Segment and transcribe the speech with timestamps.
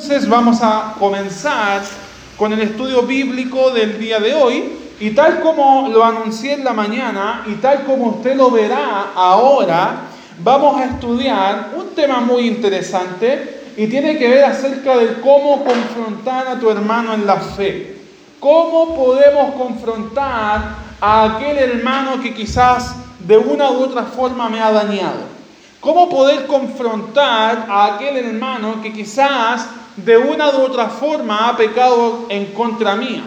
[0.00, 1.82] Entonces vamos a comenzar
[2.36, 6.72] con el estudio bíblico del día de hoy y tal como lo anuncié en la
[6.72, 10.02] mañana y tal como usted lo verá ahora,
[10.38, 16.46] vamos a estudiar un tema muy interesante y tiene que ver acerca de cómo confrontar
[16.46, 17.96] a tu hermano en la fe.
[18.38, 24.70] ¿Cómo podemos confrontar a aquel hermano que quizás de una u otra forma me ha
[24.70, 25.38] dañado?
[25.80, 29.66] ¿Cómo poder confrontar a aquel hermano que quizás
[30.04, 33.22] de una u otra forma ha pecado en contra mía.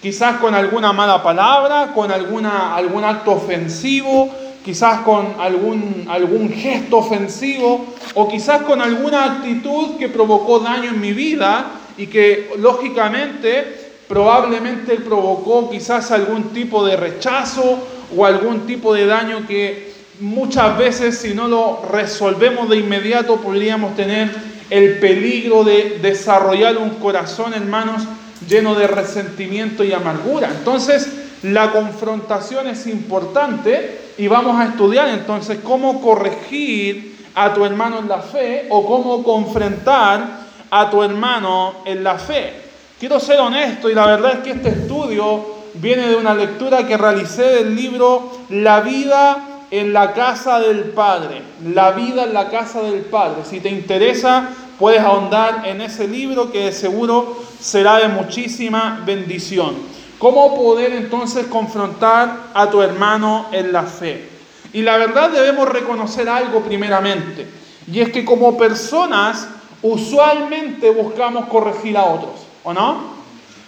[0.00, 4.30] Quizás con alguna mala palabra, con alguna, algún acto ofensivo,
[4.64, 11.00] quizás con algún, algún gesto ofensivo o quizás con alguna actitud que provocó daño en
[11.00, 17.78] mi vida y que lógicamente probablemente provocó quizás algún tipo de rechazo
[18.16, 23.96] o algún tipo de daño que muchas veces si no lo resolvemos de inmediato podríamos
[23.96, 28.02] tener el peligro de desarrollar un corazón, hermanos,
[28.48, 30.48] lleno de resentimiento y amargura.
[30.48, 31.08] Entonces,
[31.42, 38.08] la confrontación es importante y vamos a estudiar entonces cómo corregir a tu hermano en
[38.08, 42.52] la fe o cómo confrontar a tu hermano en la fe.
[42.98, 45.44] Quiero ser honesto y la verdad es que este estudio
[45.74, 51.42] viene de una lectura que realicé del libro La vida en la casa del Padre.
[51.64, 53.42] La vida en la casa del Padre.
[53.48, 59.74] Si te interesa, puedes ahondar en ese libro que seguro será de muchísima bendición.
[60.18, 64.28] ¿Cómo poder entonces confrontar a tu hermano en la fe?
[64.74, 67.46] Y la verdad debemos reconocer algo primeramente,
[67.90, 69.48] y es que como personas
[69.82, 73.12] usualmente buscamos corregir a otros, ¿o no?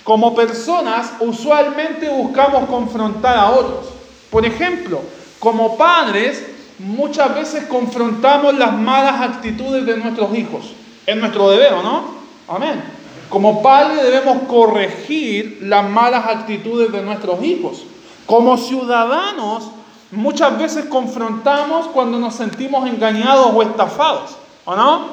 [0.04, 3.86] Como personas usualmente buscamos confrontar a otros.
[4.30, 5.00] Por ejemplo,
[5.44, 6.42] como padres
[6.78, 10.72] muchas veces confrontamos las malas actitudes de nuestros hijos.
[11.06, 12.14] Es nuestro deber, no?
[12.48, 12.82] Amén.
[13.28, 17.84] Como padres debemos corregir las malas actitudes de nuestros hijos.
[18.26, 19.70] Como ciudadanos
[20.10, 25.08] muchas veces confrontamos cuando nos sentimos engañados o estafados, ¿o no?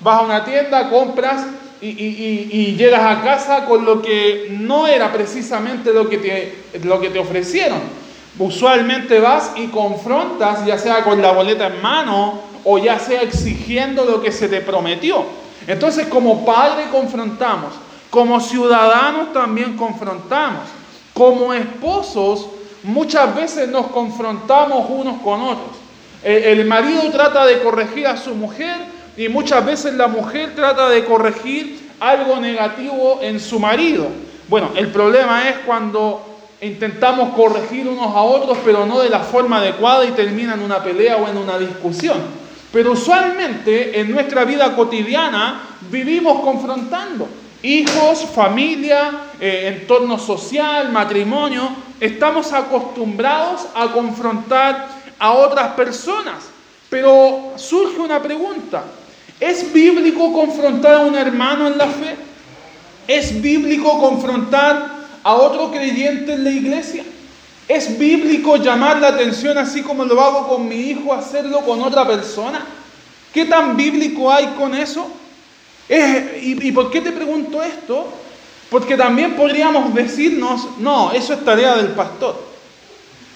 [0.00, 1.44] Vas a una tienda, compras
[1.80, 7.10] y, y, llegas a casa con lo que no era precisamente lo que, lo que
[7.10, 8.03] te ofrecieron.
[8.38, 14.04] Usualmente vas y confrontas, ya sea con la boleta en mano o ya sea exigiendo
[14.04, 15.24] lo que se te prometió.
[15.66, 17.74] Entonces como padre confrontamos,
[18.10, 20.62] como ciudadanos también confrontamos,
[21.12, 22.48] como esposos
[22.82, 25.76] muchas veces nos confrontamos unos con otros.
[26.22, 28.76] El marido trata de corregir a su mujer
[29.16, 34.08] y muchas veces la mujer trata de corregir algo negativo en su marido.
[34.48, 39.58] Bueno, el problema es cuando intentamos corregir unos a otros, pero no de la forma
[39.58, 42.18] adecuada y termina en una pelea o en una discusión.
[42.72, 45.60] Pero usualmente en nuestra vida cotidiana
[45.90, 47.28] vivimos confrontando.
[47.62, 51.70] Hijos, familia, eh, entorno social, matrimonio,
[52.00, 54.88] estamos acostumbrados a confrontar
[55.18, 56.50] a otras personas.
[56.90, 58.84] Pero surge una pregunta.
[59.40, 62.16] ¿Es bíblico confrontar a un hermano en la fe?
[63.06, 67.02] ¿Es bíblico confrontar a otro creyente en la iglesia?
[67.66, 72.06] ¿Es bíblico llamar la atención así como lo hago con mi hijo, hacerlo con otra
[72.06, 72.64] persona?
[73.32, 75.10] ¿Qué tan bíblico hay con eso?
[76.40, 78.10] y, por qué te pregunto esto?
[78.70, 82.40] Porque también podríamos decirnos, no, eso es tarea del pastor.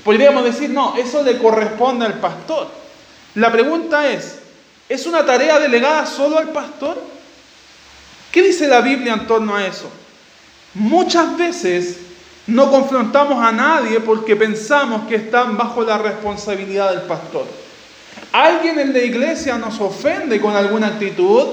[0.04, 2.68] Podríamos decir, no, eso le corresponde al pastor.
[3.34, 4.38] La pregunta es,
[4.88, 7.00] ¿es una tarea delegada solo al pastor?
[8.32, 9.90] ¿Qué dice la Biblia en torno a eso?
[10.78, 11.98] Muchas veces
[12.46, 17.46] no confrontamos a nadie porque pensamos que están bajo la responsabilidad del pastor.
[18.32, 21.46] Alguien en la iglesia nos ofende con alguna actitud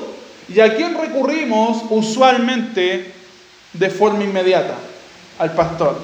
[0.47, 3.13] y a quién recurrimos usualmente
[3.73, 4.75] de forma inmediata?
[5.39, 5.97] Al pastor.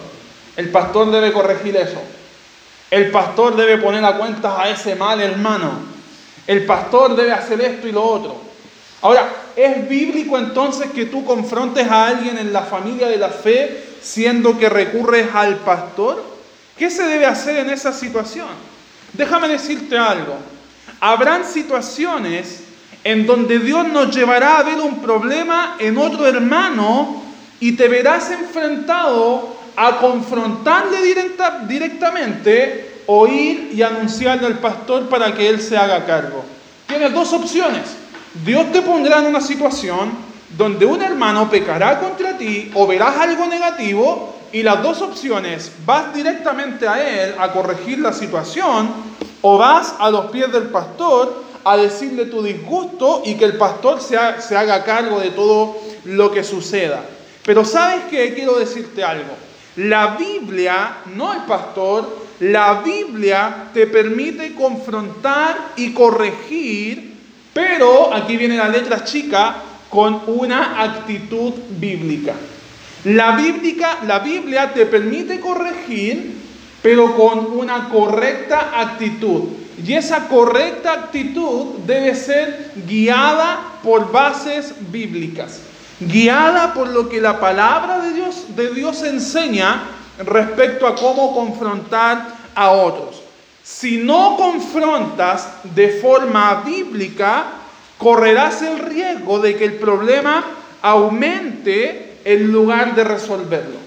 [0.58, 2.02] El pastor debe corregir eso.
[2.90, 5.72] El pastor debe poner a cuentas a ese mal hermano.
[6.48, 8.51] El pastor debe hacer esto y lo otro.
[9.02, 13.84] Ahora, ¿es bíblico entonces que tú confrontes a alguien en la familia de la fe
[14.02, 16.24] siendo que recurres al pastor?
[16.78, 18.48] ¿Qué se debe hacer en esa situación?
[19.14, 20.36] Déjame decirte algo.
[21.00, 22.64] Habrán situaciones
[23.04, 27.24] en donde Dios nos llevará a ver un problema en otro hermano
[27.60, 35.34] y te verás enfrentado a confrontarle directa, directamente o ir y anunciarle al pastor para
[35.34, 36.44] que él se haga cargo.
[36.88, 38.01] Tienes dos opciones.
[38.34, 40.12] Dios te pondrá en una situación
[40.58, 46.14] donde un hermano pecará contra ti o verás algo negativo y las dos opciones, vas
[46.14, 48.90] directamente a él a corregir la situación
[49.42, 54.02] o vas a los pies del pastor a decirle tu disgusto y que el pastor
[54.02, 57.04] se, se haga cargo de todo lo que suceda.
[57.46, 59.34] Pero sabes que quiero decirte algo.
[59.78, 67.11] La Biblia, no el pastor, la Biblia te permite confrontar y corregir,
[67.54, 69.56] pero aquí viene la letra chica,
[69.92, 72.34] con una actitud bíblica.
[73.04, 76.38] La, bíblica, la Biblia te permite corregir,
[76.82, 79.50] pero con una correcta actitud.
[79.86, 85.60] Y esa correcta actitud debe ser guiada por bases bíblicas,
[86.00, 89.84] guiada por lo que la palabra de Dios, de Dios enseña
[90.20, 93.21] respecto a cómo confrontar a otros.
[93.64, 97.46] Si no confrontas de forma bíblica,
[97.98, 100.44] correrás el riesgo de que el problema
[100.82, 103.78] aumente en lugar de resolverlo.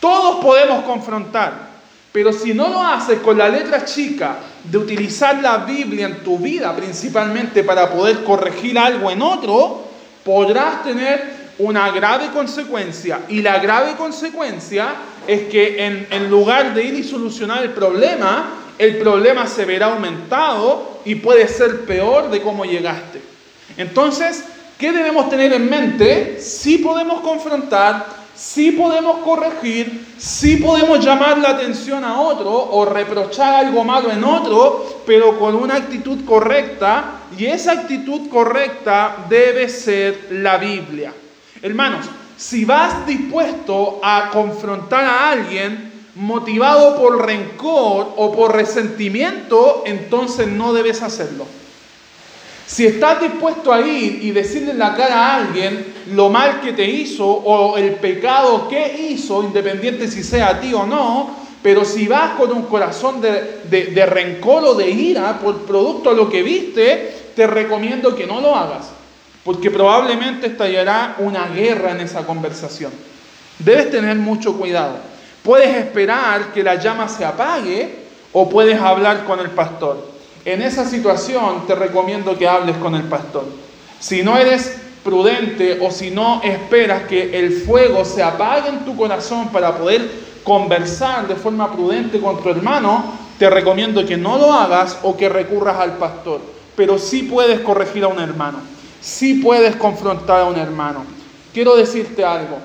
[0.00, 1.70] Todos podemos confrontar,
[2.12, 6.38] pero si no lo haces con la letra chica de utilizar la Biblia en tu
[6.38, 9.84] vida principalmente para poder corregir algo en otro,
[10.24, 13.20] podrás tener una grave consecuencia.
[13.28, 14.94] Y la grave consecuencia
[15.26, 19.86] es que en, en, lugar de ir y solucionar el problema, el problema se verá
[19.86, 23.20] aumentado y puede ser peor de cómo llegaste.
[23.76, 24.44] Entonces,
[24.78, 26.40] ¿qué debemos tener en mente?
[26.40, 33.66] Si podemos confrontar, sí podemos corregir, sí podemos llamar la atención a otro o reprochar
[33.66, 40.28] algo malo en otro, pero con una actitud correcta, y esa actitud correcta debe ser
[40.30, 41.12] la Biblia.
[41.62, 42.06] Hermanos,
[42.36, 50.72] si vas dispuesto a confrontar a alguien motivado por rencor o por resentimiento, entonces no
[50.72, 51.46] debes hacerlo.
[52.66, 56.72] Si estás dispuesto a ir y decirle en la cara a alguien lo mal que
[56.72, 61.84] te hizo o el pecado que hizo, independiente si sea a ti o no, pero
[61.84, 66.28] si vas con un corazón de, de, rencor o de ira por producto de lo
[66.28, 68.90] que viste, te recomiendo que no lo hagas,
[69.44, 72.92] porque probablemente estallará una guerra en esa conversación.
[73.58, 75.13] Debes tener mucho cuidado.
[75.44, 77.96] Puedes esperar que la llama se apague
[78.32, 79.98] o puedes hablar con el pastor.
[80.42, 83.44] En esa situación te recomiendo que hables con el pastor.
[84.00, 84.74] Si no eres
[85.04, 90.10] prudente o si no esperas que el fuego se apague en tu corazón para poder
[90.42, 93.04] conversar de forma prudente con tu hermano,
[93.38, 96.40] te recomiendo que no lo hagas o que recurras al pastor.
[96.74, 98.60] Pero sí puedes corregir a un hermano,
[99.02, 101.04] sí puedes confrontar a un hermano.
[101.52, 102.58] Quiero decirte algo,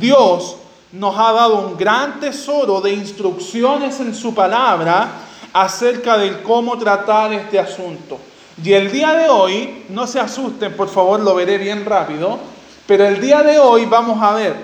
[0.00, 0.56] Dios
[0.94, 5.08] nos ha dado un gran tesoro de instrucciones en su palabra
[5.52, 8.18] acerca de cómo tratar este asunto.
[8.62, 12.38] Y el día de hoy, no se asusten, por favor, lo veré bien rápido,
[12.86, 14.54] pero el día de hoy vamos a ver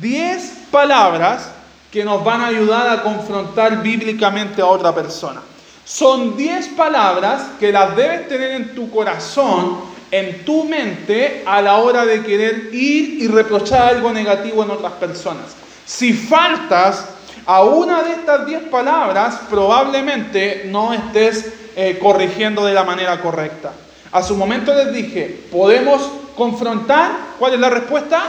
[0.00, 1.50] 10 palabras
[1.90, 5.40] que nos van a ayudar a confrontar bíblicamente a otra persona.
[5.86, 9.80] Son 10 palabras que las debes tener en tu corazón,
[10.10, 14.92] en tu mente, a la hora de querer ir y reprochar algo negativo en otras
[14.92, 15.61] personas.
[15.84, 17.06] Si faltas
[17.46, 23.72] a una de estas diez palabras probablemente no estés eh, corrigiendo de la manera correcta.
[24.12, 26.02] A su momento les dije, ¿podemos
[26.36, 27.10] confrontar?
[27.38, 28.22] ¿Cuál es la respuesta?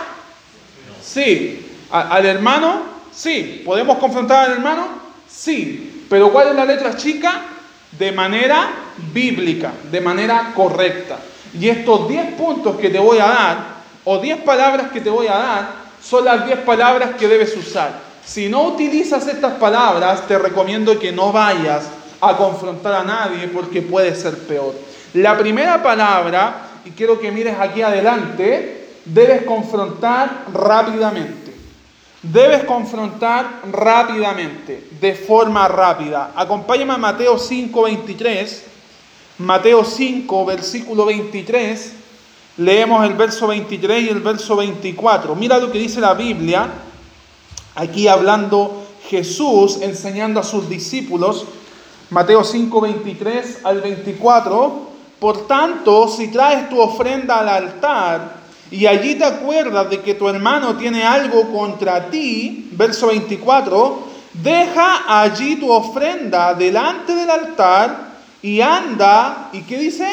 [1.03, 1.67] Sí.
[1.91, 2.81] ¿Al hermano?
[3.13, 3.61] Sí.
[3.65, 4.87] ¿Podemos confrontar al hermano?
[5.29, 6.05] Sí.
[6.09, 7.41] Pero ¿cuál es la letra chica?
[7.91, 8.69] De manera
[9.13, 11.19] bíblica, de manera correcta.
[11.59, 13.57] Y estos diez puntos que te voy a dar,
[14.05, 17.99] o diez palabras que te voy a dar, son las diez palabras que debes usar.
[18.25, 21.85] Si no utilizas estas palabras, te recomiendo que no vayas
[22.21, 24.73] a confrontar a nadie porque puede ser peor.
[25.13, 31.53] La primera palabra, y quiero que mires aquí adelante, debes confrontar rápidamente.
[32.21, 36.31] Debes confrontar rápidamente, de forma rápida.
[36.35, 38.63] Acompáñame a Mateo 5, 23.
[39.39, 42.02] Mateo 5, versículo 23.
[42.57, 45.35] Leemos el verso 23 y el verso 24.
[45.35, 46.69] Mira lo que dice la Biblia
[47.75, 51.45] Aquí hablando Jesús enseñando a sus discípulos,
[52.11, 59.15] Mateo 5, 23 al 24, por tanto, si traes tu ofrenda al altar y allí
[59.15, 63.99] te acuerdas de que tu hermano tiene algo contra ti, verso 24,
[64.33, 70.07] deja allí tu ofrenda delante del altar y anda, ¿y qué dice?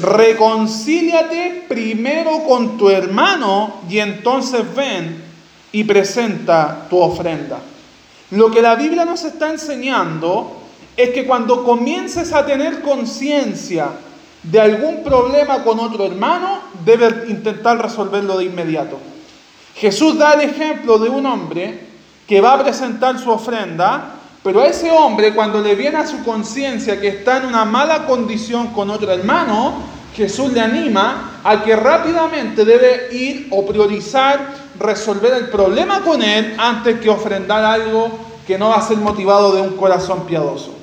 [0.00, 5.22] Reconcíliate primero con tu hermano y entonces ven
[5.72, 7.58] y presenta tu ofrenda.
[8.30, 10.60] Lo que la Biblia nos está enseñando
[10.96, 13.88] es que cuando comiences a tener conciencia
[14.42, 18.98] de algún problema con otro hermano, debes intentar resolverlo de inmediato.
[19.74, 21.80] Jesús da el ejemplo de un hombre
[22.26, 26.22] que va a presentar su ofrenda, Pero a ese hombre, cuando le viene a su
[26.22, 29.72] conciencia que está en una mala condición con otro hermano,
[30.14, 36.54] Jesús le anima a que rápidamente debe ir o priorizar resolver el problema con él
[36.58, 38.10] antes que ofrendar algo
[38.46, 40.74] que no va a ser motivado de un corazón piadoso.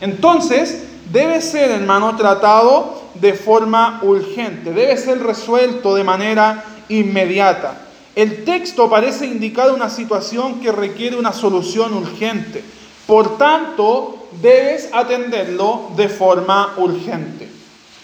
[0.00, 7.80] Entonces, debe ser, hermano, tratado de forma urgente, debe ser resuelto de manera inmediata.
[8.14, 12.77] El texto parece indicar una situación que requiere una solución urgente.
[13.08, 17.48] Por tanto, debes atenderlo de forma urgente.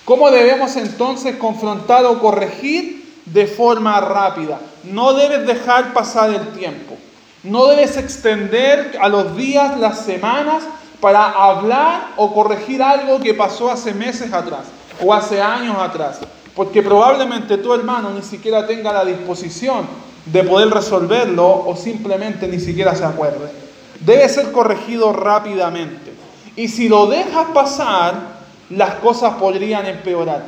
[0.06, 3.04] ¿Cómo debemos entonces confrontar o corregir?
[3.26, 4.58] De forma rápida.
[4.84, 6.96] No debes dejar pasar el tiempo.
[7.42, 10.64] No debes extender a los días, las semanas,
[11.02, 14.62] para hablar o corregir algo que pasó hace meses atrás
[15.04, 16.20] o hace años atrás.
[16.56, 19.86] Porque probablemente tu hermano ni siquiera tenga la disposición
[20.24, 23.63] de poder resolverlo o simplemente ni siquiera se acuerde
[24.04, 26.12] debe ser corregido rápidamente.
[26.56, 28.34] Y si lo dejas pasar,
[28.70, 30.44] las cosas podrían empeorar.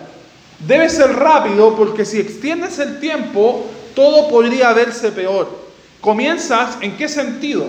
[0.58, 5.48] Debe ser rápido porque si extiendes el tiempo, todo podría verse peor.
[6.00, 7.66] Comienzas, ¿en qué sentido?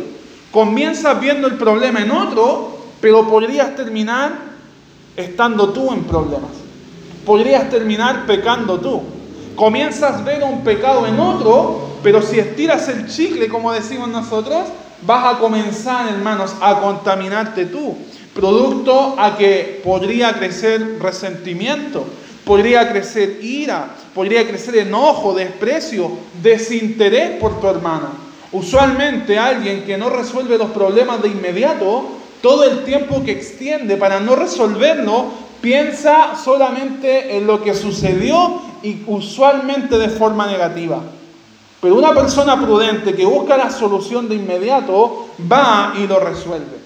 [0.51, 4.31] Comienzas viendo el problema en otro, pero podrías terminar
[5.15, 6.51] estando tú en problemas.
[7.25, 9.01] Podrías terminar pecando tú.
[9.55, 14.65] Comienzas a ver un pecado en otro, pero si estiras el chicle, como decimos nosotros,
[15.01, 17.95] vas a comenzar, hermanos, a contaminarte tú,
[18.33, 22.05] producto a que podría crecer resentimiento,
[22.45, 26.11] podría crecer ira, podría crecer enojo, desprecio,
[26.41, 28.27] desinterés por tu hermano.
[28.51, 32.05] Usualmente alguien que no resuelve los problemas de inmediato,
[32.41, 35.25] todo el tiempo que extiende para no resolverlo,
[35.61, 41.01] piensa solamente en lo que sucedió y usualmente de forma negativa.
[41.81, 46.77] Pero una persona prudente que busca la solución de inmediato va y lo resuelve.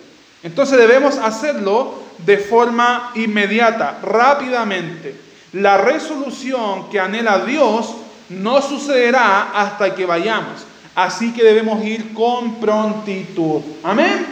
[0.43, 1.93] Entonces debemos hacerlo
[2.25, 5.15] de forma inmediata, rápidamente.
[5.53, 7.93] La resolución que anhela Dios
[8.29, 10.65] no sucederá hasta que vayamos.
[10.95, 13.61] Así que debemos ir con prontitud.
[13.83, 14.25] Amén.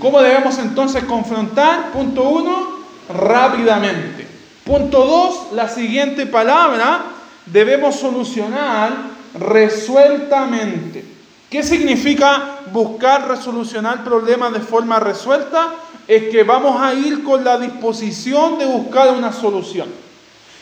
[0.00, 1.92] ¿Cómo debemos entonces confrontar?
[1.92, 4.26] Punto uno, rápidamente.
[4.64, 7.04] Punto dos, la siguiente palabra,
[7.46, 11.04] debemos solucionar resueltamente.
[11.50, 15.74] ¿Qué significa buscar resolucionar problemas de forma resuelta?
[16.08, 19.88] Es que vamos a ir con la disposición de buscar una solución.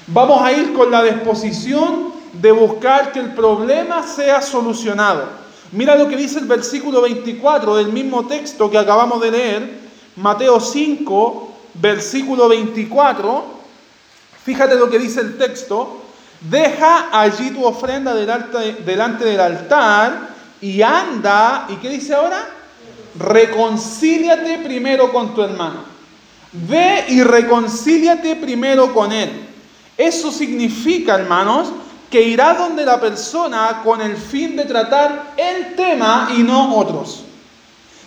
[0.09, 5.29] Vamos a ir con la disposición de buscar que el problema sea solucionado.
[5.73, 9.81] Mira lo que dice el versículo 24 del mismo texto que acabamos de leer,
[10.17, 13.45] Mateo 5, versículo 24.
[14.43, 16.00] Fíjate lo que dice el texto.
[16.41, 20.31] Deja allí tu ofrenda delante del altar
[20.61, 22.49] y anda, ¿y qué dice ahora?
[23.19, 25.85] Reconcíliate primero con tu hermano.
[26.53, 29.31] Ve y reconcíliate primero con él.
[29.97, 31.73] Eso significa, hermanos,
[32.11, 37.25] que irá donde la persona con el fin de tratar el tema y no otros.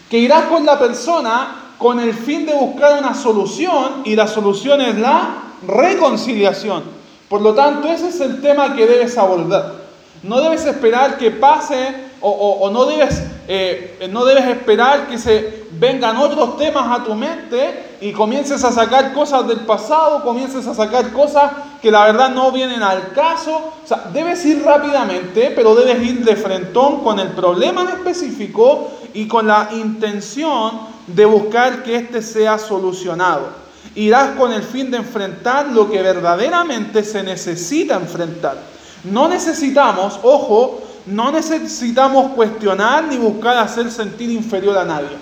[0.09, 4.81] Que irás con la persona con el fin de buscar una solución y la solución
[4.81, 5.35] es la
[5.67, 7.02] reconciliación.
[7.33, 9.73] Por lo tanto, ese es el tema que debes abordar.
[10.21, 16.17] No debes esperar que pase o, no, debes, eh, no debes esperar que se vengan
[16.17, 21.11] otros temas a tu mente y comiences a sacar cosas del pasado, comiences a sacar
[21.11, 23.73] cosas que la verdad no vienen al caso.
[23.83, 28.91] O sea, debes ir rápidamente, pero debes ir de frentón con el problema en específico
[29.11, 33.62] y con la intención de buscar que éste sea solucionado
[33.95, 38.57] irás con el fin de enfrentar lo que verdaderamente se necesita enfrentar.
[39.03, 45.17] No necesitamos, ojo, no necesitamos cuestionar ni buscar hacer sentir inferior a nadie.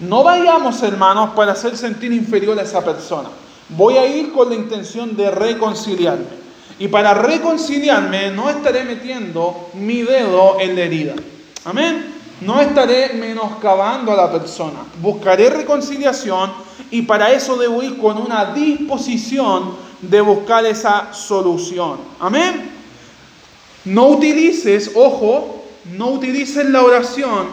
[0.00, 3.28] No vayamos, hermanos, para hacer sentir inferior a esa persona.
[3.70, 6.46] Voy a ir con la intención de reconciliarme.
[6.78, 11.14] Y para reconciliarme no estaré metiendo mi dedo en la herida.
[11.64, 12.15] Amén.
[12.40, 14.84] No estaré menoscabando a la persona.
[15.00, 16.52] Buscaré reconciliación
[16.90, 21.98] y para eso debo ir con una disposición de buscar esa solución.
[22.20, 22.70] Amén.
[23.84, 25.64] No utilices, ojo,
[25.96, 27.46] no utilices la oración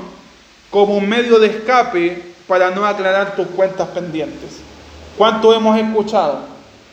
[0.70, 4.60] como un medio de escape para no aclarar tus cuentas pendientes.
[5.18, 6.40] ¿Cuánto hemos escuchado?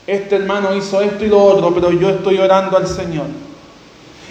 [0.07, 3.27] Este hermano hizo esto y lo otro, pero yo estoy orando al Señor.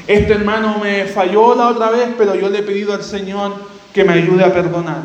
[0.09, 3.53] Este hermano me falló la otra vez, pero yo le he pedido al Señor
[3.93, 5.03] que me ayude a perdonar.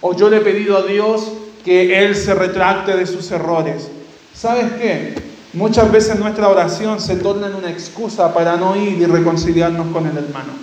[0.00, 1.30] O yo le he pedido a Dios
[1.62, 3.90] que Él se retracte de sus errores.
[4.32, 5.14] ¿Sabes qué?
[5.52, 10.06] Muchas veces nuestra oración se torna en una excusa para no ir y reconciliarnos con
[10.06, 10.54] el hermano.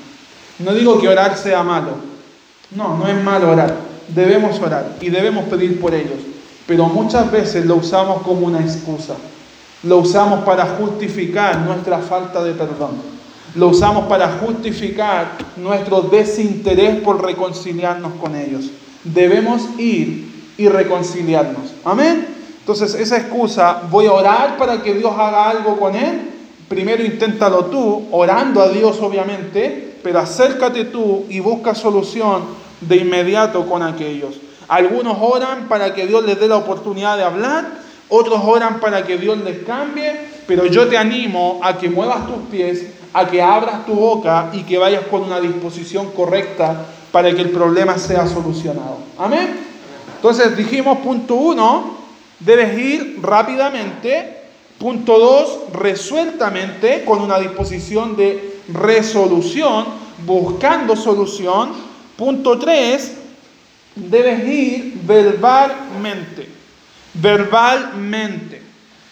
[0.58, 1.92] No digo que orar sea malo.
[2.72, 3.76] No, no es malo orar.
[4.08, 6.22] debemos orar y debemos pedir por ellos.
[6.66, 9.14] Pero muchas veces lo usamos como una excusa.
[9.84, 13.15] Lo usamos para justificar nuestra falta de perdón
[13.56, 18.70] lo usamos para justificar nuestro desinterés por reconciliarnos con ellos.
[19.04, 21.74] Debemos ir y reconciliarnos.
[21.84, 22.28] Amén.
[22.60, 26.32] Entonces esa excusa, voy a orar para que Dios haga algo con él.
[26.68, 32.44] Primero inténtalo tú, orando a Dios obviamente, pero acércate tú y busca solución
[32.82, 34.36] de inmediato con aquellos.
[34.68, 37.66] Algunos oran para que Dios les dé la oportunidad de hablar,
[38.10, 40.12] otros oran para que Dios les cambie,
[40.48, 42.86] pero yo te animo a que muevas tus pies
[43.16, 47.50] a que abras tu boca y que vayas con una disposición correcta para que el
[47.52, 48.98] problema sea solucionado.
[49.18, 49.56] Amén.
[50.18, 51.96] Entonces dijimos, punto uno,
[52.42, 54.42] debes ir rápidamente.
[54.78, 59.86] Punto dos, resueltamente, con una disposición de resolución,
[60.26, 61.70] buscando solución.
[62.18, 63.14] Punto tres,
[63.96, 66.50] debes ir verbalmente.
[67.14, 68.65] Verbalmente.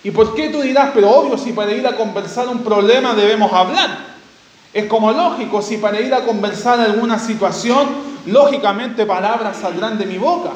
[0.03, 3.51] ¿Y por qué tú dirás, pero obvio, si para ir a conversar un problema debemos
[3.53, 4.13] hablar?
[4.73, 7.87] Es como lógico, si para ir a conversar alguna situación,
[8.25, 10.51] lógicamente palabras saldrán de mi boca.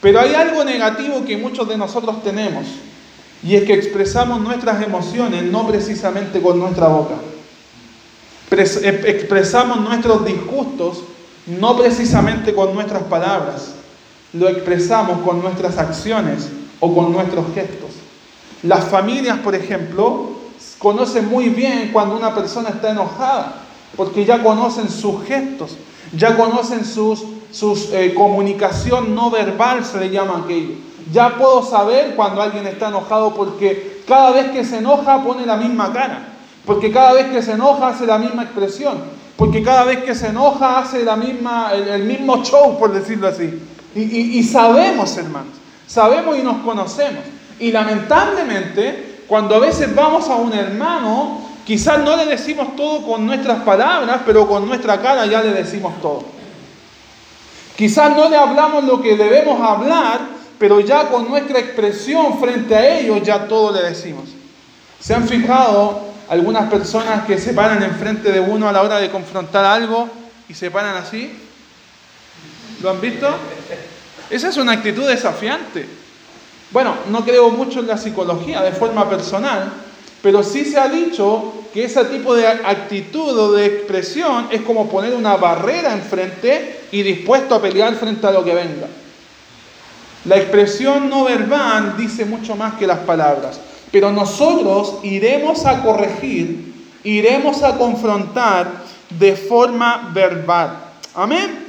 [0.00, 2.66] Pero hay algo negativo que muchos de nosotros tenemos,
[3.42, 7.14] y es que expresamos nuestras emociones no precisamente con nuestra boca.
[8.50, 11.02] Eh, expresamos nuestros disgustos
[11.46, 13.74] no precisamente con nuestras palabras,
[14.32, 17.91] lo expresamos con nuestras acciones o con nuestros gestos.
[18.62, 20.30] Las familias, por ejemplo,
[20.78, 23.54] conocen muy bien cuando una persona está enojada,
[23.96, 25.76] porque ya conocen sus gestos,
[26.16, 30.74] ya conocen sus, sus eh, comunicación no verbal, se le llama aquello.
[31.12, 35.56] Ya puedo saber cuando alguien está enojado porque cada vez que se enoja pone la
[35.56, 36.28] misma cara,
[36.64, 38.98] porque cada vez que se enoja hace la misma expresión,
[39.36, 43.60] porque cada vez que se enoja hace la misma, el, mismo show, por decirlo así.
[43.94, 45.54] y sabemos, hermanos,
[45.88, 47.24] sabemos y nos conocemos.
[47.62, 53.24] Y lamentablemente, cuando a veces vamos a un hermano, quizás no le decimos todo con
[53.24, 56.24] nuestras palabras, pero con nuestra cara ya le decimos todo.
[57.76, 60.22] Quizás no le hablamos lo que debemos hablar,
[60.58, 64.24] pero ya con nuestra expresión frente a ellos ya todo le decimos.
[64.98, 69.08] ¿Se han fijado algunas personas que se paran enfrente de uno a la hora de
[69.08, 70.08] confrontar algo
[70.48, 71.32] y se paran así?
[72.82, 73.28] ¿Lo han visto?
[74.30, 76.01] Esa es una actitud desafiante.
[76.72, 79.72] Bueno, no creo mucho en la psicología de forma personal,
[80.22, 84.88] pero sí se ha dicho que ese tipo de actitud o de expresión es como
[84.88, 88.86] poner una barrera enfrente y dispuesto a pelear frente a lo que venga.
[90.24, 96.72] La expresión no verbal dice mucho más que las palabras, pero nosotros iremos a corregir,
[97.04, 98.70] iremos a confrontar
[99.10, 100.78] de forma verbal.
[101.14, 101.66] Amén.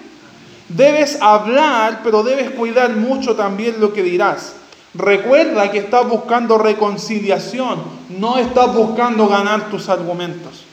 [0.70, 4.54] Debes hablar, pero debes cuidar mucho también lo que dirás.
[4.94, 10.66] Recuerda que estás buscando reconciliación, no estás buscando ganar tus argumentos.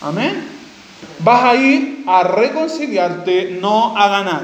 [0.00, 0.46] Amén.
[1.18, 4.42] Vas a ir a reconciliarte, no a ganar.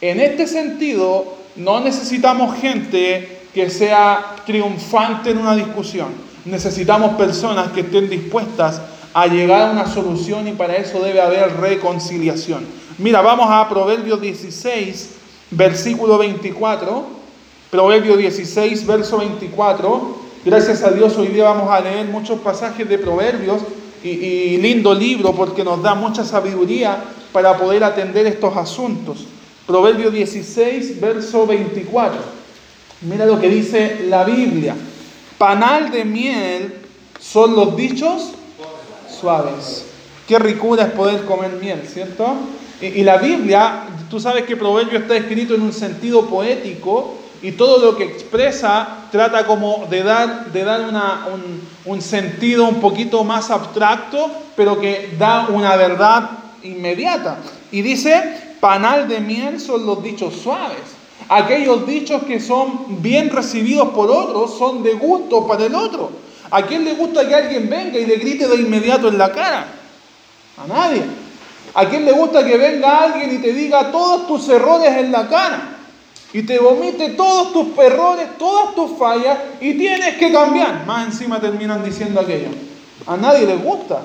[0.00, 6.08] En este sentido, no necesitamos gente que sea triunfante en una discusión.
[6.44, 8.80] Necesitamos personas que estén dispuestas
[9.12, 12.66] a llegar a una solución y para eso debe haber reconciliación.
[12.98, 15.10] Mira, vamos a Proverbios 16,
[15.50, 17.19] versículo 24.
[17.70, 20.16] Proverbio 16, verso 24.
[20.44, 23.62] Gracias a Dios hoy día vamos a leer muchos pasajes de Proverbios
[24.02, 29.24] y, lindo libro porque nos da mucha sabiduría para poder atender estos asuntos.
[29.68, 32.18] Proverbio 16, verso 24.
[33.02, 34.74] Mira lo que dice la Biblia.
[35.38, 36.74] Panal de miel
[37.20, 38.32] son los dichos
[39.08, 39.86] suaves.
[40.26, 42.34] Qué ricura es poder comer miel, ¿cierto?
[42.80, 47.78] Y, la Biblia, tú sabes que Proverbio está escrito en un sentido poético y todo
[47.78, 50.80] lo que expresa trata como de dar, de dar
[51.32, 56.30] un, un, sentido un poquito más abstracto, pero que da una verdad
[56.62, 57.38] inmediata.
[57.72, 60.78] Y dice, panal de miel son los dichos suaves.
[61.28, 66.10] Aquellos dichos que son bien recibidos por otros son de gusto para el otro.
[66.50, 69.66] ¿A quién le gusta que alguien venga y le grite de inmediato en la cara?
[70.58, 71.02] A nadie.
[71.72, 75.28] ¿A quién le gusta que venga alguien y te diga todos tus errores en la
[75.28, 75.79] cara?
[76.32, 80.86] Y te vomite todos tus errores, todas tus fallas y tienes que cambiar.
[80.86, 82.48] Más encima terminan diciendo aquello.
[83.06, 84.00] A nadie le gusta.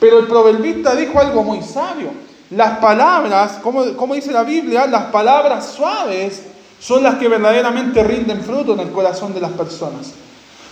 [0.00, 2.10] Pero el proverbista dijo algo muy sabio.
[2.50, 6.42] Las palabras, como, como dice la Biblia, las palabras suaves
[6.80, 10.12] son las que verdaderamente rinden fruto en el corazón de las personas.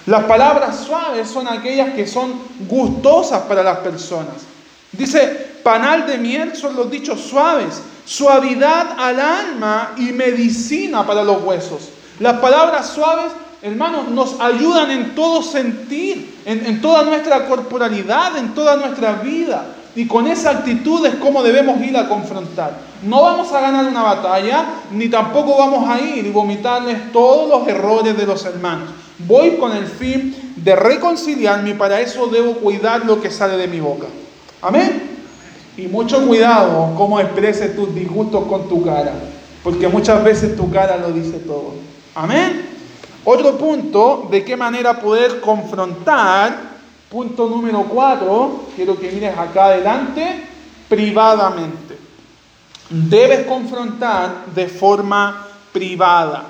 [0.06, 2.32] Las palabras suaves son aquellas que son
[2.68, 4.34] gustosas para las personas.
[4.92, 11.42] Dice, panal de miel son los dichos suaves, suavidad al alma y medicina para los
[11.42, 11.88] huesos.
[12.18, 18.54] Las palabras suaves, hermanos, nos ayudan en todo sentir, en, en toda nuestra corporalidad, en
[18.54, 19.74] toda nuestra vida.
[19.96, 22.78] Y con esa actitud es como debemos ir a confrontar.
[23.02, 27.66] No vamos a ganar una batalla, ni tampoco vamos a ir y vomitarles todos los
[27.66, 28.90] errores de los hermanos.
[29.26, 33.66] Voy con el fin de reconciliarme y para eso debo cuidar lo que sale de
[33.66, 34.06] mi boca.
[34.62, 35.19] Amén.
[35.76, 39.12] Y mucho cuidado cómo expreses tus disgustos con tu cara,
[39.62, 41.74] porque muchas veces tu cara lo dice todo.
[42.14, 42.68] Amén.
[43.24, 46.70] Otro punto, de qué manera poder confrontar
[47.10, 50.44] Punto número cuatro, quiero que mires acá adelante,
[50.88, 51.98] privadamente.
[52.88, 56.44] Debes confrontar de forma privada.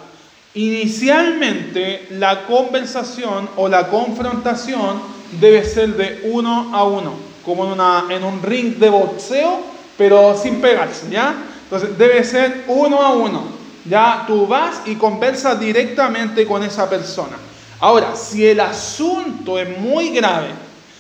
[0.53, 5.01] Inicialmente la conversación o la confrontación
[5.41, 7.73] debe ser de uno a uno, como
[8.11, 9.61] en, un ring de boxeo,
[9.97, 11.35] pero sin pegarse, ¿ya?
[11.65, 13.45] Entonces debe ser uno a uno.
[13.85, 17.37] Ya tú vas y conversas directamente con esa persona.
[17.81, 20.49] Ahora, si el asunto es muy grave,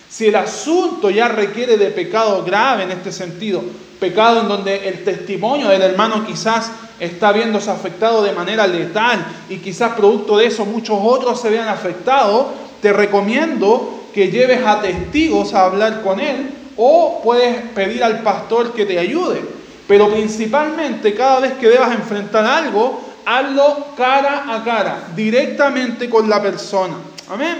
[0.09, 3.62] si el asunto ya requiere de pecado grave en este sentido,
[4.00, 9.59] pecado en donde el testimonio del hermano quizás está viéndose afectado de manera letal y
[9.59, 12.46] quizás producto de eso muchos otros se vean afectados,
[12.81, 18.72] te recomiendo que lleves a testigos a hablar con él o puedes pedir al pastor
[18.72, 19.42] que te ayude.
[19.86, 26.40] Pero principalmente cada vez que debas enfrentar algo, hazlo cara a cara, directamente con la
[26.40, 26.94] persona.
[27.28, 27.56] Amén.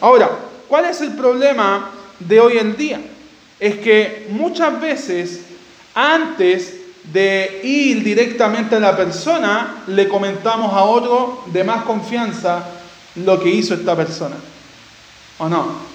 [0.00, 0.30] Ahora,
[0.68, 3.00] ¿cuál es el problema de hoy en día?
[3.58, 5.40] Es que muchas veces,
[5.94, 6.76] antes
[7.12, 12.64] de ir directamente a la persona, le comentamos a otro de más confianza
[13.16, 14.36] lo que hizo esta persona.
[15.40, 15.90] ¿O no?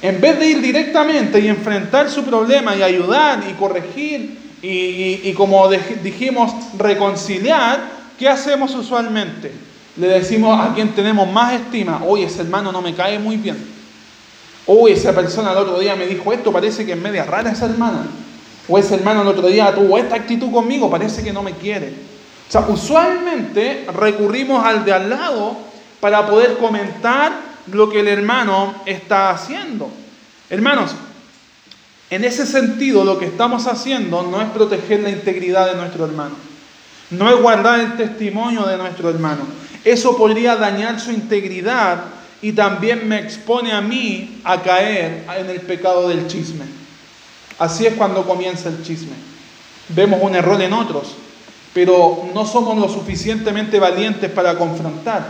[0.00, 5.34] En vez de ir directamente y enfrentar su problema y ayudar y corregir y, y
[5.34, 9.50] como dijimos, reconciliar, ¿Qué hacemos usualmente?
[9.96, 13.56] Le decimos a quien tenemos más estima, oye, ese hermano no me cae muy bien.
[14.66, 17.64] Oye, esa persona el otro día me dijo esto, parece que es media rara esa
[17.64, 18.06] hermana.
[18.68, 21.94] O ese hermano el otro día tuvo esta actitud conmigo, parece que no me quiere.
[22.46, 25.56] O sea, usualmente recurrimos al de al lado
[25.98, 27.32] para poder comentar
[27.72, 29.90] lo que el hermano está haciendo.
[30.48, 30.94] Hermanos,
[32.10, 36.34] en ese sentido lo que estamos haciendo no es proteger la integridad de nuestro hermano.
[37.10, 39.42] No es guardar el testimonio de nuestro hermano.
[39.84, 42.04] Eso podría dañar su integridad
[42.42, 46.64] y también me expone a mí a caer en el pecado del chisme.
[47.58, 49.14] Así es cuando comienza el chisme.
[49.88, 51.14] Vemos un error en otros,
[51.74, 55.26] pero no somos lo suficientemente valientes para confrontar,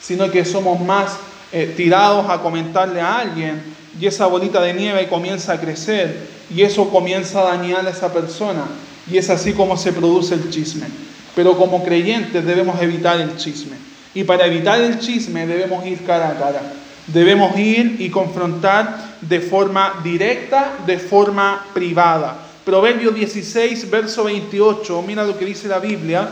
[0.00, 1.16] sino que somos más
[1.58, 3.62] eh, tirados a comentarle a alguien
[3.98, 8.12] y esa bolita de nieve comienza a crecer y eso comienza a dañar a esa
[8.12, 8.66] persona
[9.10, 10.86] y es así como se produce el chisme.
[11.34, 13.78] Pero como creyentes debemos evitar el chisme.
[14.14, 16.60] Y para evitar el chisme debemos ir cara a cara.
[17.06, 22.36] Debemos ir y confrontar de forma directa, de forma privada.
[22.66, 26.28] Proverbio 16, verso 28, mira lo que dice la Biblia.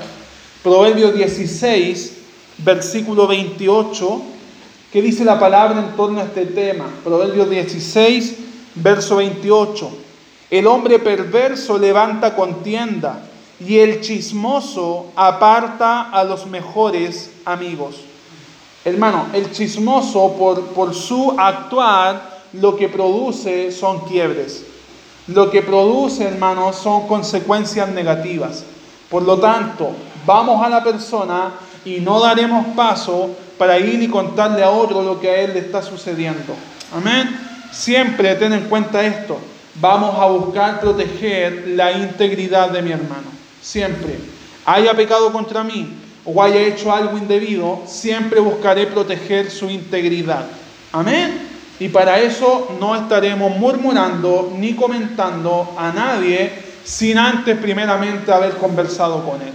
[0.62, 2.12] Proverbio 16,
[2.58, 4.33] versículo 28,
[4.94, 6.84] ¿qué dice la palabra en torno a este tema?
[7.02, 8.36] Proverbio 16,
[8.76, 9.90] verso 28.
[10.50, 13.20] El hombre perverso levanta contienda
[13.58, 17.96] y el chismoso aparta a los mejores amigos.
[18.84, 24.64] Hermano, el chismoso por, por su actuar lo que produce son quiebres.
[25.26, 28.62] Lo que produce, hermano, son consecuencias negativas.
[29.10, 29.90] Por lo tanto,
[30.24, 31.54] vamos a la persona
[31.84, 35.60] y no daremos paso para ir y contarle a otro lo que a él le
[35.60, 36.54] está sucediendo.
[36.94, 37.38] Amén.
[37.72, 39.38] Siempre ten en cuenta esto.
[39.76, 44.18] Vamos a buscar proteger la integridad de mi hermano siempre
[44.66, 45.88] haya pecado contra mí
[46.24, 50.46] o haya hecho algo indebido, siempre buscaré proteger su integridad.
[50.92, 51.48] Amén.
[51.78, 56.52] Y para eso no estaremos murmurando ni comentando a nadie
[56.84, 59.52] sin antes primeramente haber conversado con él.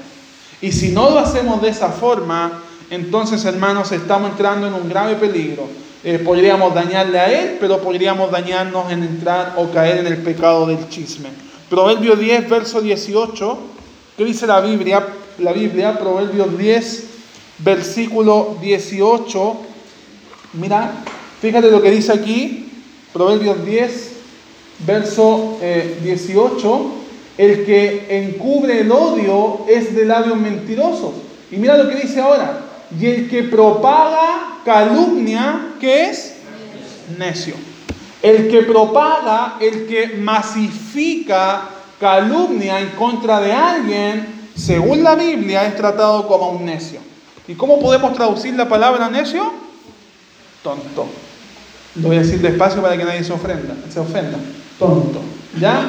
[0.61, 5.15] Y si no lo hacemos de esa forma, entonces hermanos estamos entrando en un grave
[5.15, 5.67] peligro.
[6.03, 10.65] Eh, podríamos dañarle a él, pero podríamos dañarnos en entrar o caer en el pecado
[10.65, 11.29] del chisme.
[11.69, 13.59] Proverbio 10, verso 18
[14.19, 15.07] ¿Qué dice la Biblia?
[15.37, 17.03] La Biblia, Proverbios 10,
[17.59, 19.57] versículo 18.
[20.55, 20.91] Mira,
[21.39, 22.69] fíjate lo que dice aquí,
[23.13, 24.11] Proverbios 10,
[24.85, 25.57] verso
[26.03, 26.91] 18.
[27.37, 31.13] Eh, el que encubre el odio es de labios mentirosos.
[31.49, 32.59] Y mira lo que dice ahora.
[32.97, 36.35] Y el que propaga calumnia, ¿qué es?
[37.17, 37.55] Necio.
[38.21, 45.75] El que propaga, el que masifica calumnia en contra de alguien, según la Biblia, es
[45.75, 46.99] tratado como un necio.
[47.47, 49.51] ¿Y cómo podemos traducir la palabra necio?
[50.63, 51.07] Tonto.
[51.95, 53.75] Lo voy a decir despacio para que nadie se ofenda.
[53.89, 54.37] Se ofenda.
[54.77, 55.21] Tonto.
[55.59, 55.81] ¿Ya?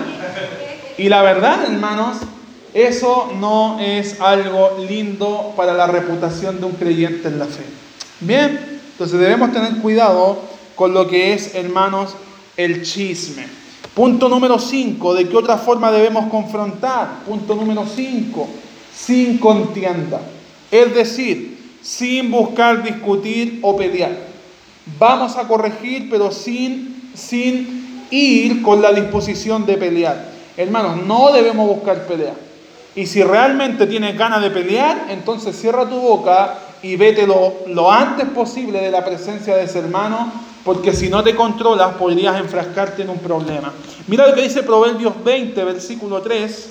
[0.96, 2.18] Y la verdad, hermanos,
[2.72, 7.64] eso no es algo lindo para la reputación de un creyente en la fe.
[8.20, 10.38] Bien, entonces debemos tener cuidado
[10.76, 12.14] con lo que es, hermanos,
[12.56, 13.44] el chisme.
[13.94, 17.24] Punto número 5, ¿de qué otra forma debemos confrontar?
[17.26, 18.48] Punto número 5,
[18.94, 20.20] sin contienda.
[20.70, 24.16] Es decir, sin buscar discutir o pelear.
[24.98, 30.30] Vamos a corregir, pero sin, sin ir con la disposición de pelear.
[30.56, 32.49] Hermanos, no debemos buscar pelear.
[32.94, 37.90] Y si realmente tienes ganas de pelear, entonces cierra tu boca y vete lo, lo
[37.90, 40.32] antes posible de la presencia de ese hermano,
[40.64, 43.72] porque si no te controlas podrías enfrascarte en un problema.
[44.08, 46.68] Mira lo que dice Proverbios 20, versículo 3.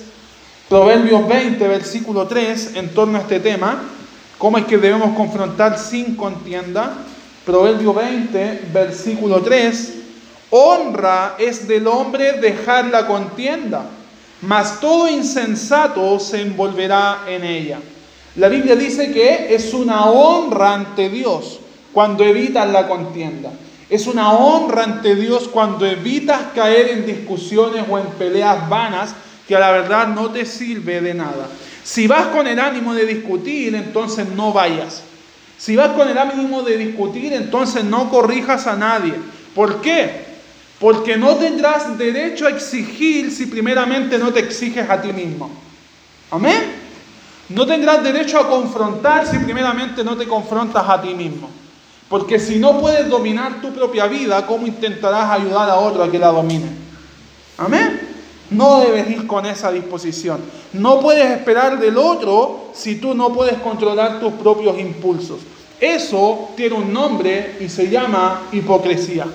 [0.68, 3.82] Proverbios 20, versículo 3, en torno a este tema,
[4.38, 6.92] cómo es que debemos confrontar sin contienda.
[7.44, 9.94] Proverbio 20, versículo 3,
[10.50, 13.82] honra es del hombre dejar la contienda
[14.42, 17.78] mas todo insensato se envolverá en ella.
[18.36, 21.60] La Biblia dice que es una honra ante Dios
[21.92, 23.50] cuando evitas la contienda.
[23.88, 29.14] Es una honra ante Dios cuando evitas caer en discusiones o en peleas vanas
[29.48, 31.48] que a la verdad no te sirve de nada.
[31.82, 35.02] Si vas con el ánimo de discutir, entonces no vayas.
[35.58, 39.14] Si vas con el ánimo de discutir, entonces no corrijas a nadie.
[39.54, 40.29] ¿Por qué?
[40.80, 45.50] Porque no tendrás derecho a exigir si primeramente no te exiges a ti mismo.
[46.30, 46.72] Amén.
[47.50, 51.50] No tendrás derecho a confrontar si primeramente no te confrontas a ti mismo.
[52.08, 56.18] Porque si no puedes dominar tu propia vida, ¿cómo intentarás ayudar a otro a que
[56.18, 56.70] la domine?
[57.58, 58.00] Amén.
[58.48, 60.40] No debes ir con esa disposición.
[60.72, 65.40] No puedes esperar del otro si tú no puedes controlar tus propios impulsos.
[65.78, 69.26] Eso tiene un nombre y se llama hipocresía.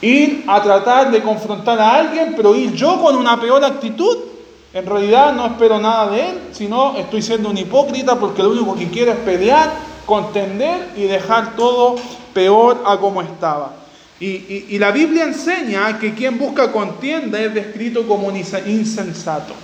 [0.00, 4.16] Ir a tratar de confrontar a alguien, pero ir yo con una peor actitud.
[4.74, 8.74] En realidad no espero nada de él, sino estoy siendo un hipócrita porque lo único
[8.74, 9.72] que quiero es pelear,
[10.04, 11.96] contender y dejar todo
[12.34, 13.72] peor a como estaba.
[14.18, 19.54] Y, y la Biblia enseña que quien busca contienda es descrito como un insensato.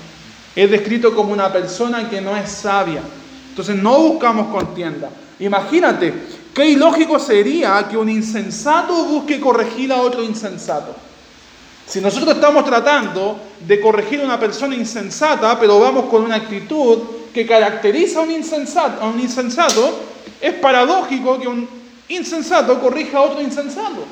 [0.55, 3.03] Es descrito como una persona que no es sabia.
[3.49, 5.11] Entonces no buscamos contienda.
[5.39, 6.15] Imagínate,
[6.55, 10.95] Qué ilógico sería que un insensato busque corregir a otro insensato.
[11.87, 16.99] Si nosotros estamos tratando de corregir a una persona insensata, pero vamos con una actitud
[17.33, 20.01] que caracteriza a un insensato, a un insensato
[20.41, 21.69] es paradójico que un
[22.09, 24.05] insensato corrija a otro insensato.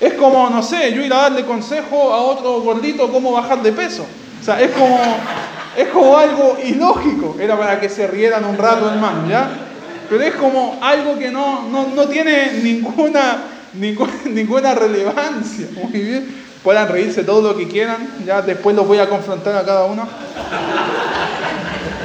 [0.00, 3.72] Es como, no sé, yo ir a darle consejo a otro gordito cómo bajar de
[3.72, 4.04] peso.
[4.40, 4.98] O sea, es como,
[5.76, 7.36] es como algo ilógico.
[7.38, 9.69] Era para que se rieran un rato, hermano, ¿ya?
[10.10, 13.44] Pero es como algo que no, tiene ninguna,
[14.24, 15.68] ninguna, relevancia.
[15.72, 16.50] Muy bien.
[16.64, 20.06] Puedan reírse todo lo que quieran, ya después los voy a confrontar a cada uno.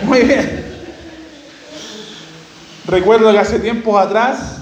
[0.03, 0.65] Muy bien.
[2.85, 4.59] Recuerdo que hace tiempos atrás,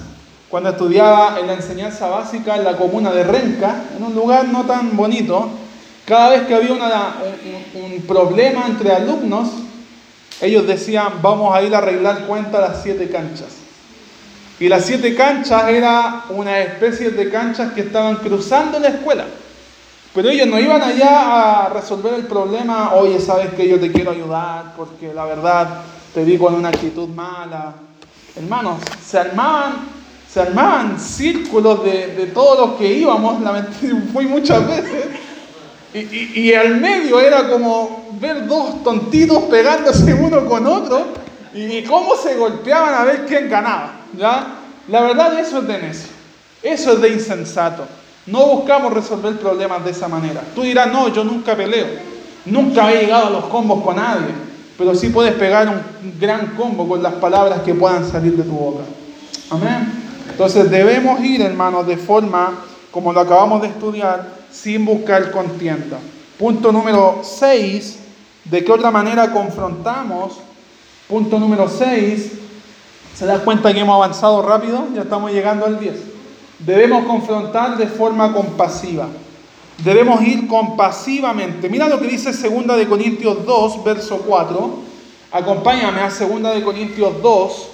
[0.49, 4.63] cuando estudiaba en la enseñanza básica en la comuna de Renca, en un lugar no
[4.63, 5.51] tan bonito,
[6.06, 9.49] cada vez que había un problema entre alumnos,
[10.41, 13.57] ellos decían, vamos a ir a arreglar cuenta las siete canchas.
[14.59, 19.25] Y las siete canchas era una especie de canchas que estaban cruzando la escuela.
[20.13, 24.11] Pero ellos no iban allá a resolver el problema, oye, sabes que yo te quiero
[24.11, 25.81] ayudar porque la verdad
[26.13, 27.73] te vi con una actitud mala.
[28.35, 29.87] Hermanos, se armaban,
[30.31, 35.05] se armaban círculos de, de todos los que íbamos, lamentablemente fui muchas veces,
[35.93, 41.06] y, al medio era como ver dos tontitos pegándose uno con otro
[41.53, 43.93] y cómo se golpeaban a ver quién ganaba.
[44.17, 44.56] ¿ya?
[44.88, 46.10] La verdad eso es de necio,
[46.63, 47.86] eso es de insensato.
[48.25, 50.41] No buscamos resolver problemas de esa manera.
[50.56, 51.88] Tú dirás, no, yo nunca peleo,
[52.45, 54.34] nunca he llegado a los combos con nadie,
[54.77, 58.51] pero sí puedes pegar un gran combo con las palabras que puedan salir de tu
[58.51, 58.84] boca.
[59.51, 60.01] Amén.
[60.29, 62.53] Entonces debemos ir, hermanos, de forma,
[62.91, 65.99] como lo acabamos de estudiar, sin buscar contienda.
[66.37, 67.99] Punto número 6,
[68.45, 70.39] ¿de qué otra manera confrontamos?
[71.07, 72.31] Punto número 6,
[73.15, 74.87] ¿se da cuenta que hemos avanzado rápido?
[74.93, 75.95] Ya estamos llegando al 10.
[76.59, 79.07] Debemos confrontar de forma compasiva.
[79.83, 81.67] Debemos ir compasivamente.
[81.67, 84.79] Mira lo que dice 2 de Corintios 2, verso 4.
[85.31, 87.67] Acompáñame a 2 de Corintios 2,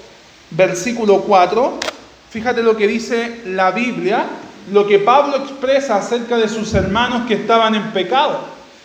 [0.51, 1.73] versículo 4.
[2.29, 4.25] Fíjate lo que dice la Biblia,
[4.71, 8.39] lo que Pablo expresa acerca de sus hermanos que estaban en pecado.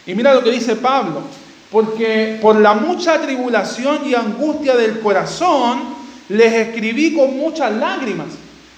[0.07, 1.23] Y mira lo que dice Pablo,
[1.71, 5.95] porque por la mucha tribulación y angustia del corazón
[6.29, 8.29] les escribí con muchas lágrimas.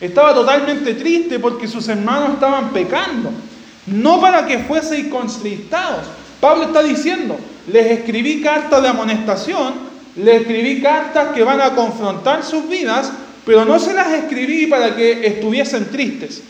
[0.01, 3.31] Estaba totalmente triste porque sus hermanos estaban pecando,
[3.87, 6.07] no para que fueseis constristados.
[6.41, 9.75] Pablo está diciendo, les escribí cartas de amonestación,
[10.17, 13.11] les escribí cartas que van a confrontar sus vidas,
[13.45, 16.43] pero no se las escribí para que estuviesen tristes.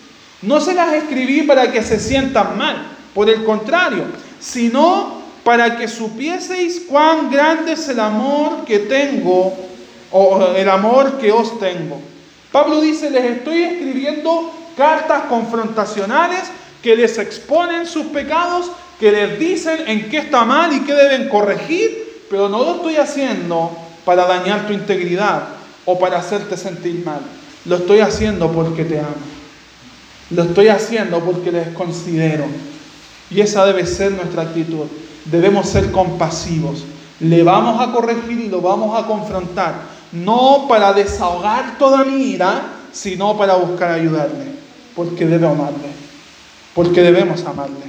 [0.43, 4.05] No se las escribí para que se sientan mal, por el contrario,
[4.39, 9.55] sino para que supieseis cuán grande es el amor que tengo,
[10.11, 12.01] o el amor que os tengo.
[12.53, 16.43] Pablo dice, les estoy escribiendo cartas confrontacionales
[16.83, 18.71] que les exponen sus pecados,
[19.01, 22.97] que les dicen en qué está mal y qué deben corregir, pero no lo estoy
[22.97, 25.49] haciendo para dañar tu integridad
[25.85, 27.21] o para hacerte sentir mal.
[27.65, 29.36] Lo estoy haciendo porque te amo.
[30.31, 32.47] Lo estoy haciendo porque les considero.
[33.31, 34.87] Y esa debe ser nuestra actitud.
[35.25, 36.85] Debemos ser compasivos.
[37.21, 39.75] Le vamos a corregir y lo vamos a confrontar.
[40.13, 42.63] No para desahogar toda mi ira,
[42.93, 44.57] sino para buscar ayudarle.
[44.95, 45.91] Porque debo amarle.
[46.75, 47.87] Porque debemos amarle.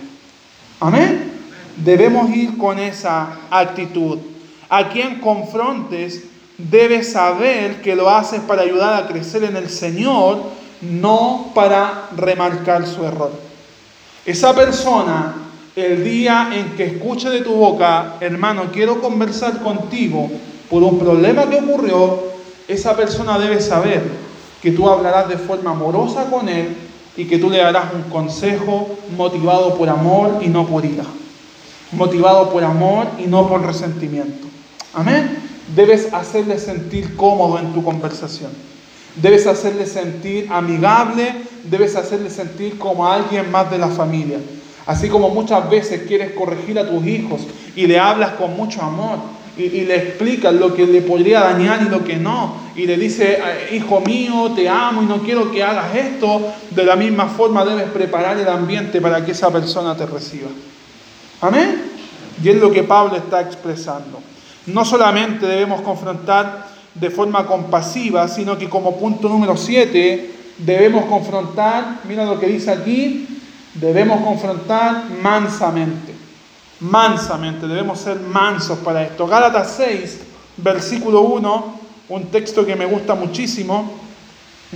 [0.79, 1.31] Amén.
[1.75, 4.19] Debemos ir con esa actitud.
[4.69, 6.23] A quien confrontes,
[6.57, 10.43] debes saber que lo haces para ayudar a crecer en el Señor
[10.81, 13.31] no para remarcar su error.
[14.25, 15.35] Esa persona,
[15.75, 20.29] el día en que escuche de tu boca, hermano, quiero conversar contigo
[20.69, 22.23] por un problema que ocurrió,
[22.67, 24.03] esa persona debe saber
[24.61, 26.75] que tú hablarás de forma amorosa con él
[27.15, 31.05] y que tú le darás un consejo motivado por amor y no por ira.
[31.93, 34.47] Motivado por amor y no por resentimiento.
[34.93, 35.37] Amén.
[35.75, 38.51] Debes hacerle sentir cómodo en tu conversación.
[39.21, 44.37] Debes hacerle sentir amigable, debes hacerle sentir como alguien más de la familia.
[44.85, 47.41] Así como muchas veces quieres corregir a tus hijos
[47.75, 49.17] y le hablas con mucho amor
[49.57, 52.55] y, le explicas lo que le podría dañar y lo que no.
[52.75, 56.53] Y le dice, eh, hijo mío, te amo y no quiero que hagas esto.
[56.69, 60.49] De la misma forma debes preparar el ambiente para que esa persona te reciba.
[61.41, 61.81] Amén.
[62.43, 64.19] Y es lo que Pablo está expresando.
[64.67, 66.67] No solamente debemos confrontar
[66.99, 72.71] de forma compasiva, sino que como punto número 7 debemos confrontar, mira lo que dice
[72.71, 73.27] aquí,
[73.75, 76.15] debemos confrontar mansamente.
[76.79, 79.25] Mansamente, debemos ser mansos para esto.
[79.27, 80.19] Gálatas 6,
[80.57, 81.79] versículo 1,
[82.09, 83.91] un texto que me gusta muchísimo.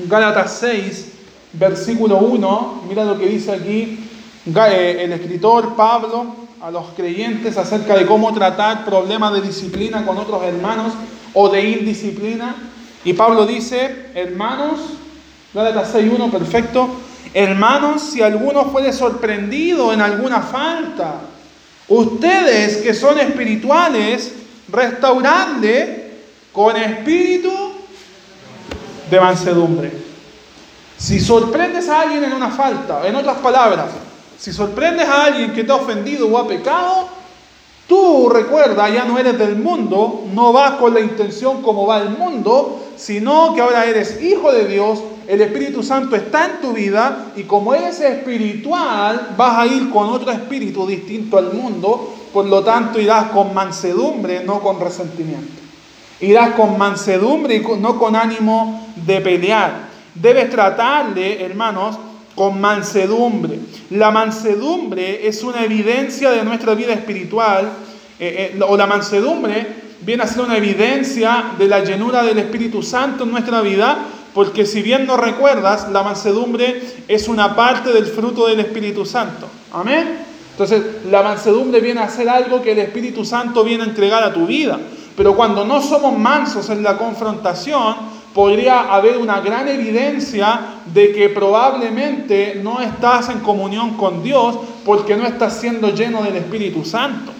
[0.07, 1.11] Gálatas 6,
[1.53, 4.07] versículo 1, mira lo que dice aquí
[4.45, 10.17] eh, el escritor Pablo a los creyentes acerca de cómo tratar problemas de disciplina con
[10.17, 10.93] otros hermanos
[11.33, 12.55] o de indisciplina.
[13.03, 14.79] Y Pablo dice, hermanos,
[15.53, 16.89] Gálatas 6.1, perfecto,
[17.33, 21.15] hermanos, si alguno fuere sorprendido en alguna falta,
[21.87, 24.33] ustedes que son espirituales,
[24.69, 26.11] restauradle
[26.53, 27.51] con espíritu
[29.09, 29.91] de mansedumbre.
[30.97, 33.87] Si sorprendes a alguien en una falta, en otras palabras,
[34.39, 37.09] si sorprendes a alguien que te ha ofendido o ha pecado,
[37.91, 42.11] Tú recuerda, ya no eres del mundo, no vas con la intención como va el
[42.11, 47.33] mundo, sino que ahora eres hijo de Dios, el Espíritu Santo está en tu vida
[47.35, 52.63] y como eres espiritual, vas a ir con otro espíritu distinto al mundo, por lo
[52.63, 55.51] tanto irás con mansedumbre, no con resentimiento.
[56.21, 59.89] Irás con mansedumbre y no con ánimo de pelear.
[60.15, 61.99] Debes tratarle, hermanos,
[62.35, 63.59] con mansedumbre.
[63.89, 67.71] La mansedumbre es una evidencia de nuestra vida espiritual,
[68.19, 69.67] eh, eh, o la mansedumbre
[70.01, 73.99] viene a ser una evidencia de la llenura del Espíritu Santo en nuestra vida,
[74.33, 79.47] porque si bien no recuerdas, la mansedumbre es una parte del fruto del Espíritu Santo.
[79.73, 80.19] Amén.
[80.51, 84.33] Entonces, la mansedumbre viene a ser algo que el Espíritu Santo viene a entregar a
[84.33, 84.79] tu vida.
[85.15, 87.95] Pero cuando no somos mansos en la confrontación,
[88.33, 95.15] podría haber una gran evidencia de que probablemente no estás en comunión con Dios porque
[95.15, 97.31] no estás siendo lleno del Espíritu Santo.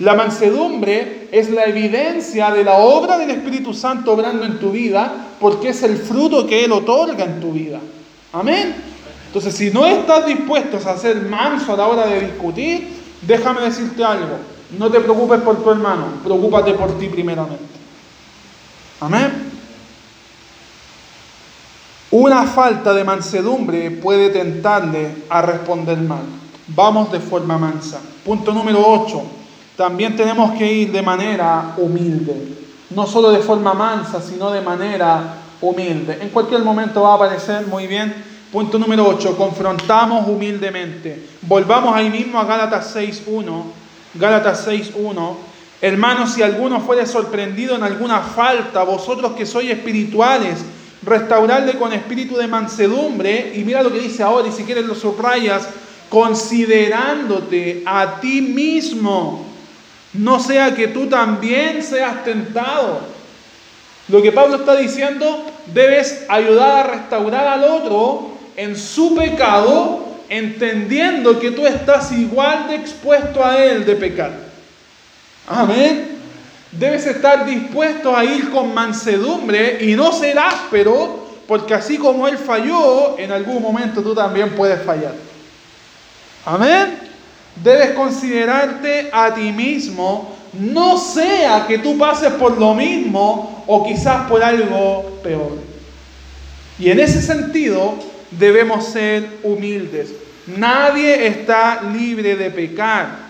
[0.00, 5.28] La mansedumbre es la evidencia de la obra del Espíritu Santo obrando en tu vida
[5.38, 7.78] porque es el fruto que Él otorga en tu vida.
[8.32, 8.74] Amén.
[9.28, 12.88] Entonces, si no estás dispuesto a ser manso a la hora de discutir,
[13.22, 14.38] déjame decirte algo.
[14.78, 17.64] No te preocupes por tu hermano, preocúpate por ti primeramente.
[19.00, 19.43] Amén.
[22.16, 26.22] Una falta de mansedumbre puede tentarle a responder mal.
[26.68, 28.00] Vamos de forma mansa.
[28.24, 29.20] Punto número 8.
[29.76, 32.56] También tenemos que ir de manera humilde.
[32.90, 36.18] No solo de forma mansa, sino de manera humilde.
[36.20, 38.14] En cualquier momento va a aparecer muy bien.
[38.52, 41.30] Punto número 8, confrontamos humildemente.
[41.42, 43.62] Volvamos ahí mismo a Gálatas 6.1.
[44.14, 45.34] Gálatas 6.1.
[45.80, 50.64] Hermanos, si alguno fuere sorprendido en alguna falta, vosotros que sois espirituales,
[51.04, 53.52] restaurarle con espíritu de mansedumbre.
[53.54, 55.68] Y mira lo que dice ahora, y si quieres lo subrayas,
[56.08, 59.46] considerándote a ti mismo,
[60.12, 63.00] no sea que tú también seas tentado.
[64.08, 71.40] Lo que Pablo está diciendo, debes ayudar a restaurar al otro en su pecado, entendiendo
[71.40, 74.32] que tú estás igual de expuesto a él de pecar.
[75.46, 76.13] Amén.
[76.78, 82.36] Debes estar dispuesto a ir con mansedumbre y no ser áspero, porque así como él
[82.36, 85.14] falló, en algún momento tú también puedes fallar.
[86.44, 86.98] Amén.
[87.62, 94.28] Debes considerarte a ti mismo, no sea que tú pases por lo mismo o quizás
[94.28, 95.58] por algo peor.
[96.78, 97.94] Y en ese sentido
[98.32, 100.12] debemos ser humildes.
[100.46, 103.23] Nadie está libre de pecar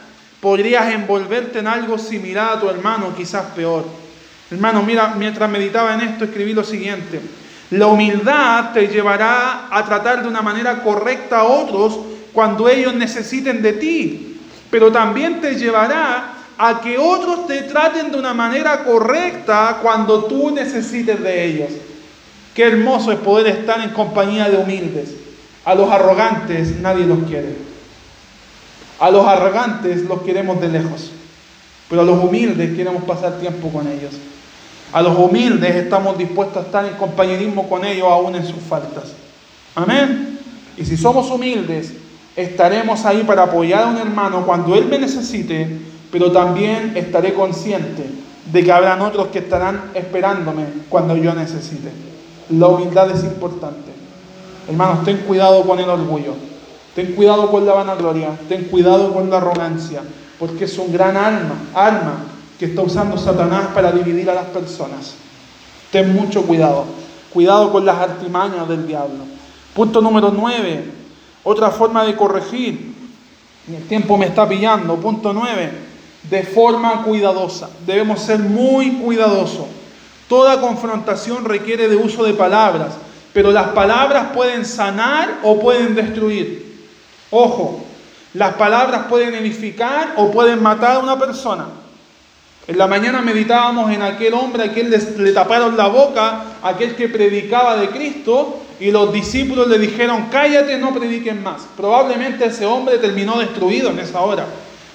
[0.44, 3.86] podrías envolverte en algo similar a tu hermano, quizás peor.
[4.50, 7.18] Hermano, mira, mientras meditaba en esto, escribí lo siguiente.
[7.70, 11.98] La humildad te llevará a tratar de una manera correcta a otros
[12.34, 14.38] cuando ellos necesiten de ti,
[14.70, 20.50] pero también te llevará a que otros te traten de una manera correcta cuando tú
[20.50, 21.70] necesites de ellos.
[22.54, 25.14] Qué hermoso es poder estar en compañía de humildes.
[25.64, 27.73] A los arrogantes nadie los quiere.
[29.00, 31.10] A los arrogantes los queremos de lejos,
[31.88, 34.14] pero a los humildes queremos pasar tiempo con ellos.
[34.92, 39.12] A los humildes estamos dispuestos a estar en compañerismo con ellos aún en sus faltas.
[39.74, 40.38] Amén.
[40.76, 41.92] Y si somos humildes,
[42.36, 45.68] estaremos ahí para apoyar a un hermano cuando él me necesite,
[46.12, 48.04] pero también estaré consciente
[48.52, 51.90] de que habrán otros que estarán esperándome cuando yo necesite.
[52.50, 53.90] La humildad es importante.
[54.68, 56.34] Hermanos, ten cuidado con el orgullo.
[56.94, 60.02] Ten cuidado con la vanagloria, ten cuidado con la arrogancia,
[60.38, 62.18] porque es un gran arma, arma
[62.58, 65.14] que está usando Satanás para dividir a las personas.
[65.90, 66.84] Ten mucho cuidado,
[67.32, 69.24] cuidado con las artimañas del diablo.
[69.74, 70.84] Punto número 9,
[71.42, 72.94] otra forma de corregir.
[73.68, 74.96] El tiempo me está pillando.
[74.96, 75.72] Punto 9,
[76.30, 77.70] de forma cuidadosa.
[77.84, 79.66] Debemos ser muy cuidadosos.
[80.28, 82.94] Toda confrontación requiere de uso de palabras,
[83.32, 86.63] pero las palabras pueden sanar o pueden destruir.
[87.30, 87.84] Ojo,
[88.34, 91.66] las palabras pueden edificar o pueden matar a una persona.
[92.66, 97.08] En la mañana meditábamos en aquel hombre a quien le taparon la boca, aquel que
[97.08, 101.62] predicaba de Cristo, y los discípulos le dijeron, cállate, no prediquen más.
[101.76, 104.46] Probablemente ese hombre terminó destruido en esa hora,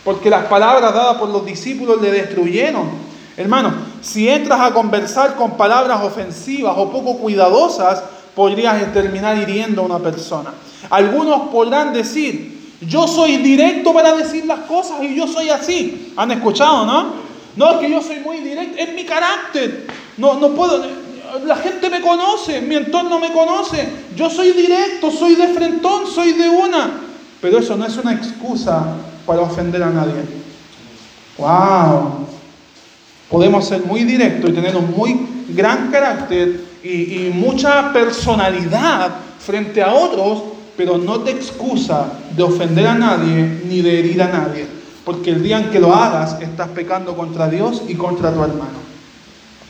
[0.03, 2.89] porque las palabras dadas por los discípulos le destruyeron.
[3.37, 8.03] Hermano, si entras a conversar con palabras ofensivas o poco cuidadosas,
[8.39, 10.53] podrías terminar hiriendo a una persona.
[10.91, 16.13] Algunos podrán decir, yo soy directo para decir las cosas y yo soy así.
[16.15, 17.15] ¿Han escuchado, no?
[17.57, 19.87] No, es que yo soy muy directo, es mi carácter.
[20.15, 20.81] No, no puedo,
[21.43, 23.89] la gente me conoce, mi entorno me conoce.
[24.15, 26.91] Yo soy directo, soy de frentón, soy de una.
[27.41, 30.23] Pero eso no es una excusa para ofender a nadie.
[31.37, 32.25] ¡Wow!
[33.29, 39.93] Podemos ser muy directos y tener un muy gran carácter y, mucha personalidad frente a
[39.93, 40.43] otros,
[40.77, 44.65] pero no te excusa de ofender a nadie ni de herir a nadie,
[45.03, 48.79] porque el día en que lo hagas estás pecando contra Dios y contra tu hermano.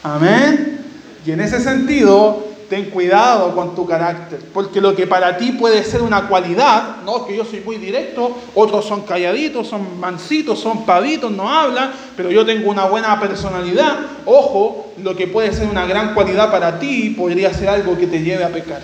[0.04, 0.82] Amén.
[1.26, 5.84] Y en ese sentido, ten cuidado con tu carácter, porque lo que para ti puede
[5.84, 10.86] ser una cualidad, no que yo soy muy directo, otros son calladitos, son mansitos, son
[10.86, 14.00] pavitos, no hablan, pero yo tengo una buena personalidad.
[14.26, 18.22] Ojo, lo que puede ser una gran cualidad para ti podría ser algo que te
[18.22, 18.82] lleve a pecar.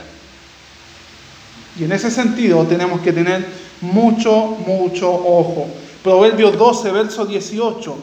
[1.80, 3.46] Y en ese sentido tenemos que tener
[3.82, 5.68] mucho, mucho ojo.
[6.04, 7.96] Proverbios 12, verso 18.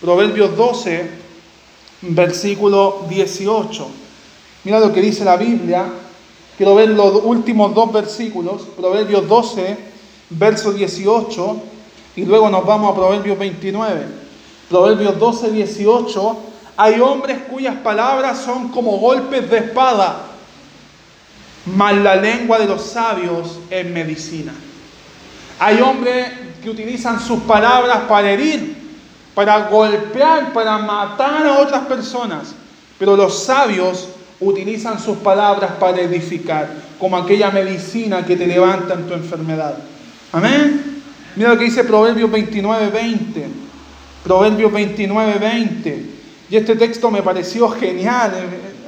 [0.00, 1.10] Proverbios 12,
[2.02, 4.05] versículo 18.
[4.66, 5.86] Mira lo que dice la Biblia.
[6.56, 8.62] Quiero ver los últimos dos versículos.
[8.76, 9.76] Proverbios 12,
[10.30, 11.56] verso 18.
[12.16, 14.06] Y luego nos vamos a Proverbios 29.
[14.68, 16.36] Proverbios 12, 18.
[16.78, 20.22] Hay hombres cuyas palabras son como golpes de espada
[21.66, 24.52] mas la lengua de los sabios es medicina.
[25.60, 28.76] Hay hombres que utilizan sus palabras para herir,
[29.32, 32.52] para golpear, para matar a otras personas,
[32.98, 34.08] pero los sabios
[34.40, 36.68] utilizan sus palabras para edificar,
[36.98, 39.76] como aquella medicina que te levanta en tu enfermedad.
[40.32, 41.02] Amén.
[41.36, 43.46] Mira lo que dice Proverbios 29, 20.
[44.24, 46.06] Proverbios 29, 20.
[46.50, 48.32] Y este texto me pareció genial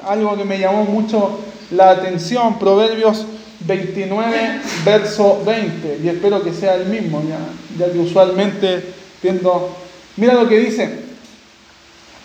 [0.07, 1.41] algo que me llamó mucho
[1.71, 3.27] la atención, Proverbios
[3.61, 7.39] 29, verso 20, y espero que sea el mismo, ya,
[7.79, 8.83] ya que usualmente
[9.21, 9.77] tiendo...
[10.17, 11.01] Mira lo que dice,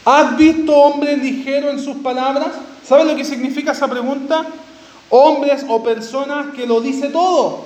[0.05, 2.51] ¿has visto hombre ligero en sus palabras?
[2.88, 4.46] ¿Sabes lo que significa esa pregunta?
[5.10, 7.66] Hombres o personas que lo dice todo.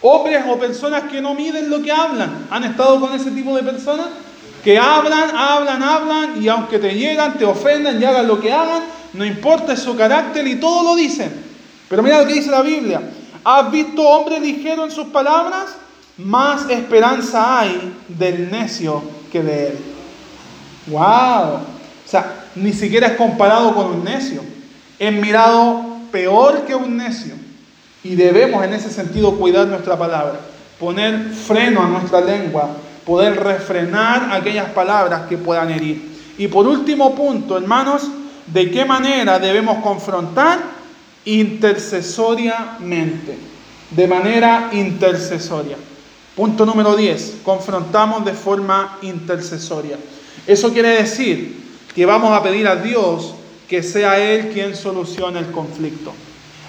[0.00, 2.46] Hombres o personas que no miden lo que hablan.
[2.50, 4.06] ¿Han estado con ese tipo de personas?
[4.62, 8.82] Que hablan, hablan, hablan y aunque te llegan, te ofendan y hagan lo que hagan,
[9.12, 11.30] no importa su carácter y todo lo dicen.
[11.88, 13.02] Pero mira lo que dice la Biblia.
[13.44, 15.76] ¿Has visto hombre ligero en sus palabras?
[16.16, 19.78] Más esperanza hay del necio que de él.
[20.86, 21.00] ¡Wow!
[21.04, 24.53] O sea, ni siquiera es comparado con un necio.
[24.98, 27.34] Es mirado peor que un necio.
[28.02, 30.40] Y debemos en ese sentido cuidar nuestra palabra,
[30.78, 32.68] poner freno a nuestra lengua,
[33.06, 36.12] poder refrenar aquellas palabras que puedan herir.
[36.36, 38.10] Y por último punto, hermanos,
[38.46, 40.58] ¿de qué manera debemos confrontar?
[41.24, 43.38] Intercesoriamente,
[43.90, 45.78] de manera intercesoria.
[46.36, 49.96] Punto número 10, confrontamos de forma intercesoria.
[50.46, 51.64] Eso quiere decir
[51.94, 53.34] que vamos a pedir a Dios
[53.68, 56.12] que sea Él quien solucione el conflicto.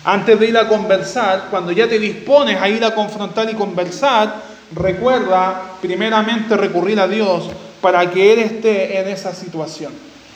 [0.04, 4.42] Antes de ir a conversar, cuando ya te dispones a ir a confrontar y conversar,
[4.74, 7.50] recuerda primeramente recurrir a Dios
[7.82, 9.92] para que Él esté en esa situación,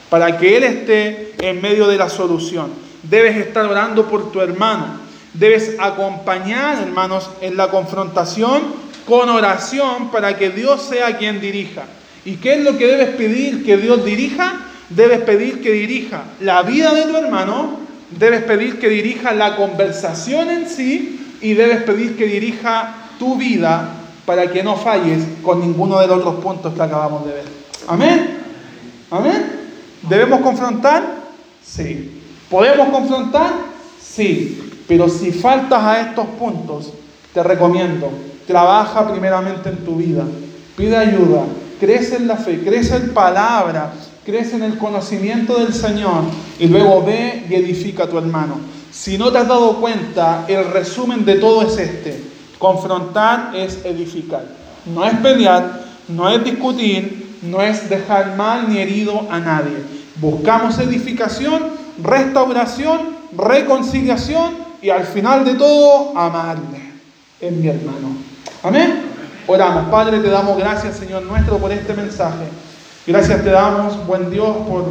[0.09, 2.71] para que Él esté en medio de la solución.
[3.03, 4.99] Debes estar orando por tu hermano,
[5.33, 11.83] debes acompañar, hermanos, en la confrontación con oración para que Dios sea quien dirija.
[12.25, 14.68] ¿Y qué es lo que debes pedir que Dios dirija?
[14.89, 17.77] Debes pedir que dirija la vida de tu hermano,
[18.17, 23.89] debes pedir que dirija la conversación en sí y debes pedir que dirija tu vida
[24.25, 27.45] para que no falles con ninguno de los otros puntos que acabamos de ver.
[27.87, 28.39] Amén.
[29.11, 29.59] Amén.
[30.03, 31.03] ¿Debemos confrontar?
[31.63, 32.21] Sí.
[32.49, 33.51] ¿Podemos confrontar?
[34.01, 34.83] Sí.
[34.87, 36.93] Pero si faltas a estos puntos,
[37.33, 38.11] te recomiendo,
[38.47, 40.23] trabaja primeramente en tu vida.
[40.75, 41.43] Pide ayuda.
[41.79, 43.93] Crece en la fe, crece en palabra,
[44.29, 46.23] crece en el conocimiento del Señor
[46.59, 48.59] y luego ve y edifica a tu hermano.
[48.91, 52.23] Si no te has dado cuenta, el resumen de todo es este.
[52.57, 54.45] Confrontar es edificar.
[54.85, 59.77] No es pelear, no es discutir, no es dejar mal ni herido a nadie.
[60.15, 61.63] Buscamos edificación,
[62.03, 62.99] restauración,
[63.37, 66.89] reconciliación y al final de todo, amarle.
[67.41, 68.17] en mi hermano.
[68.63, 69.01] Amén.
[69.47, 69.89] Oramos.
[69.89, 72.45] Padre, te damos gracias, Señor nuestro, por este mensaje.
[73.09, 74.85] Gracias te damos, buen Dios, por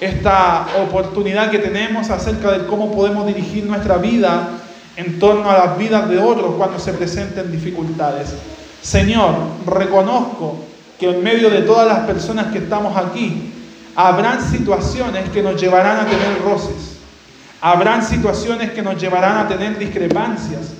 [0.00, 4.48] esta oportunidad que tenemos acerca de cómo podemos dirigir nuestra vida
[4.96, 8.34] en torno a las vidas de otros cuando se presenten dificultades.
[8.82, 10.56] Señor, reconozco
[10.98, 13.52] que en medio de todas las personas que estamos aquí,
[13.94, 16.96] habrán situaciones que nos llevarán a tener roces,
[17.60, 20.72] habrán situaciones que nos llevarán a tener discrepancias.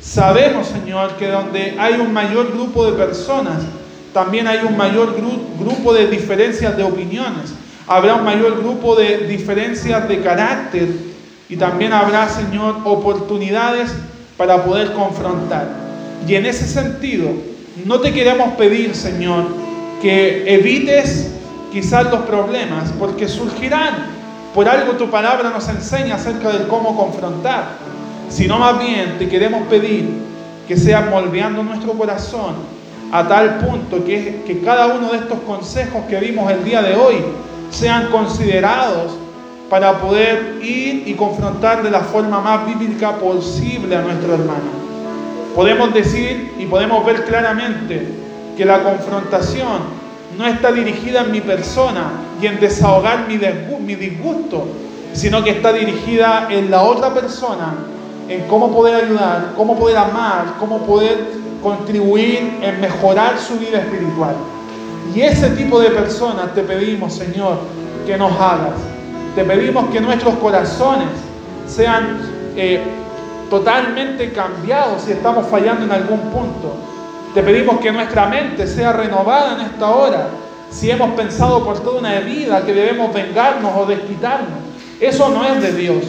[0.00, 3.58] Sabemos, Señor, que donde hay un mayor grupo de personas,
[4.14, 5.16] también hay un mayor
[5.58, 7.52] grupo de diferencias de opiniones,
[7.88, 10.88] habrá un mayor grupo de diferencias de carácter
[11.48, 13.92] y también habrá, Señor, oportunidades
[14.36, 15.68] para poder confrontar.
[16.26, 17.28] Y en ese sentido,
[17.84, 19.46] no te queremos pedir, Señor,
[20.00, 21.32] que evites
[21.72, 24.14] quizás los problemas, porque surgirán.
[24.54, 27.70] Por algo tu palabra nos enseña acerca de cómo confrontar,
[28.28, 30.08] sino más bien te queremos pedir
[30.68, 32.83] que seas moldeando nuestro corazón
[33.14, 37.14] a tal punto que, cada uno de estos consejos que vimos el día de hoy
[37.70, 39.12] sean considerados
[39.70, 44.68] para poder ir y confrontar de la forma más bíblica posible a nuestro hermano.
[45.54, 48.04] Podemos decir y podemos ver claramente
[48.56, 49.82] que la confrontación
[50.36, 52.10] no está dirigida en mi persona
[52.42, 54.66] y en desahogar mi disgusto,
[55.12, 57.74] sino que está dirigida en la otra persona,
[58.28, 64.36] en cómo poder ayudar, cómo poder amar, cómo poder contribuir en mejorar su vida espiritual.
[65.14, 67.58] Y ese tipo de personas te pedimos, Señor,
[68.06, 68.74] que nos hagas.
[69.34, 71.08] Te pedimos que nuestros corazones
[71.66, 72.20] sean
[72.54, 72.82] eh,
[73.48, 76.76] totalmente cambiados si estamos fallando en algún punto.
[77.32, 80.28] Te pedimos que nuestra mente sea renovada en esta hora.
[80.70, 84.58] Si hemos pensado por toda una vida que debemos vengarnos o desquitarnos,
[85.00, 86.04] eso no es de Dios.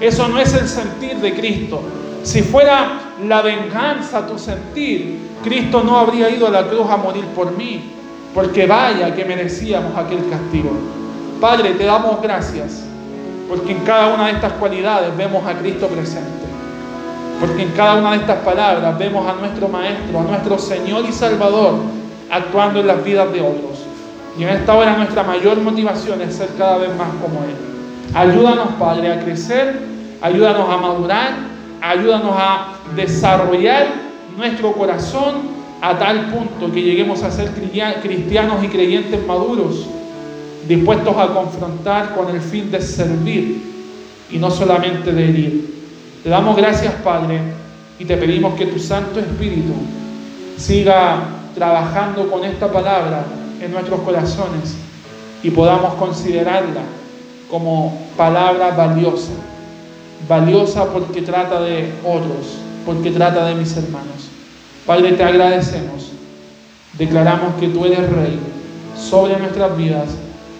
[0.00, 1.80] Eso no es el sentir de Cristo.
[2.22, 7.24] Si fuera la venganza tu sentir, Cristo no habría ido a la cruz a morir
[7.34, 7.92] por mí,
[8.34, 10.70] porque vaya que merecíamos aquel castigo.
[11.40, 12.84] Padre, te damos gracias,
[13.48, 16.46] porque en cada una de estas cualidades vemos a Cristo presente.
[17.40, 21.12] Porque en cada una de estas palabras vemos a nuestro Maestro, a nuestro Señor y
[21.12, 21.76] Salvador,
[22.30, 23.84] actuando en las vidas de otros.
[24.36, 27.54] Y en esta hora nuestra mayor motivación es ser cada vez más como Él.
[28.14, 29.80] Ayúdanos, Padre, a crecer,
[30.20, 31.34] ayúdanos a madurar,
[31.80, 33.86] ayúdanos a desarrollar
[34.36, 39.86] nuestro corazón a tal punto que lleguemos a ser cristianos y creyentes maduros,
[40.66, 43.62] dispuestos a confrontar con el fin de servir
[44.30, 45.74] y no solamente de herir.
[46.22, 47.40] Te damos gracias, Padre,
[47.98, 49.72] y te pedimos que tu Santo Espíritu
[50.56, 51.22] siga
[51.54, 53.24] trabajando con esta palabra
[53.60, 54.76] en nuestros corazones
[55.42, 56.82] y podamos considerarla
[57.50, 59.32] como palabra valiosa,
[60.28, 64.28] valiosa porque trata de otros, porque trata de mis hermanos.
[64.86, 66.12] Padre, te agradecemos,
[66.96, 68.38] declaramos que tú eres rey
[68.96, 70.08] sobre nuestras vidas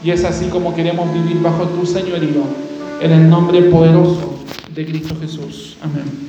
[0.04, 2.42] y es así como queremos vivir bajo tu señorío,
[3.00, 4.38] en el nombre poderoso
[4.74, 5.76] de Cristo Jesús.
[5.82, 6.28] Amén.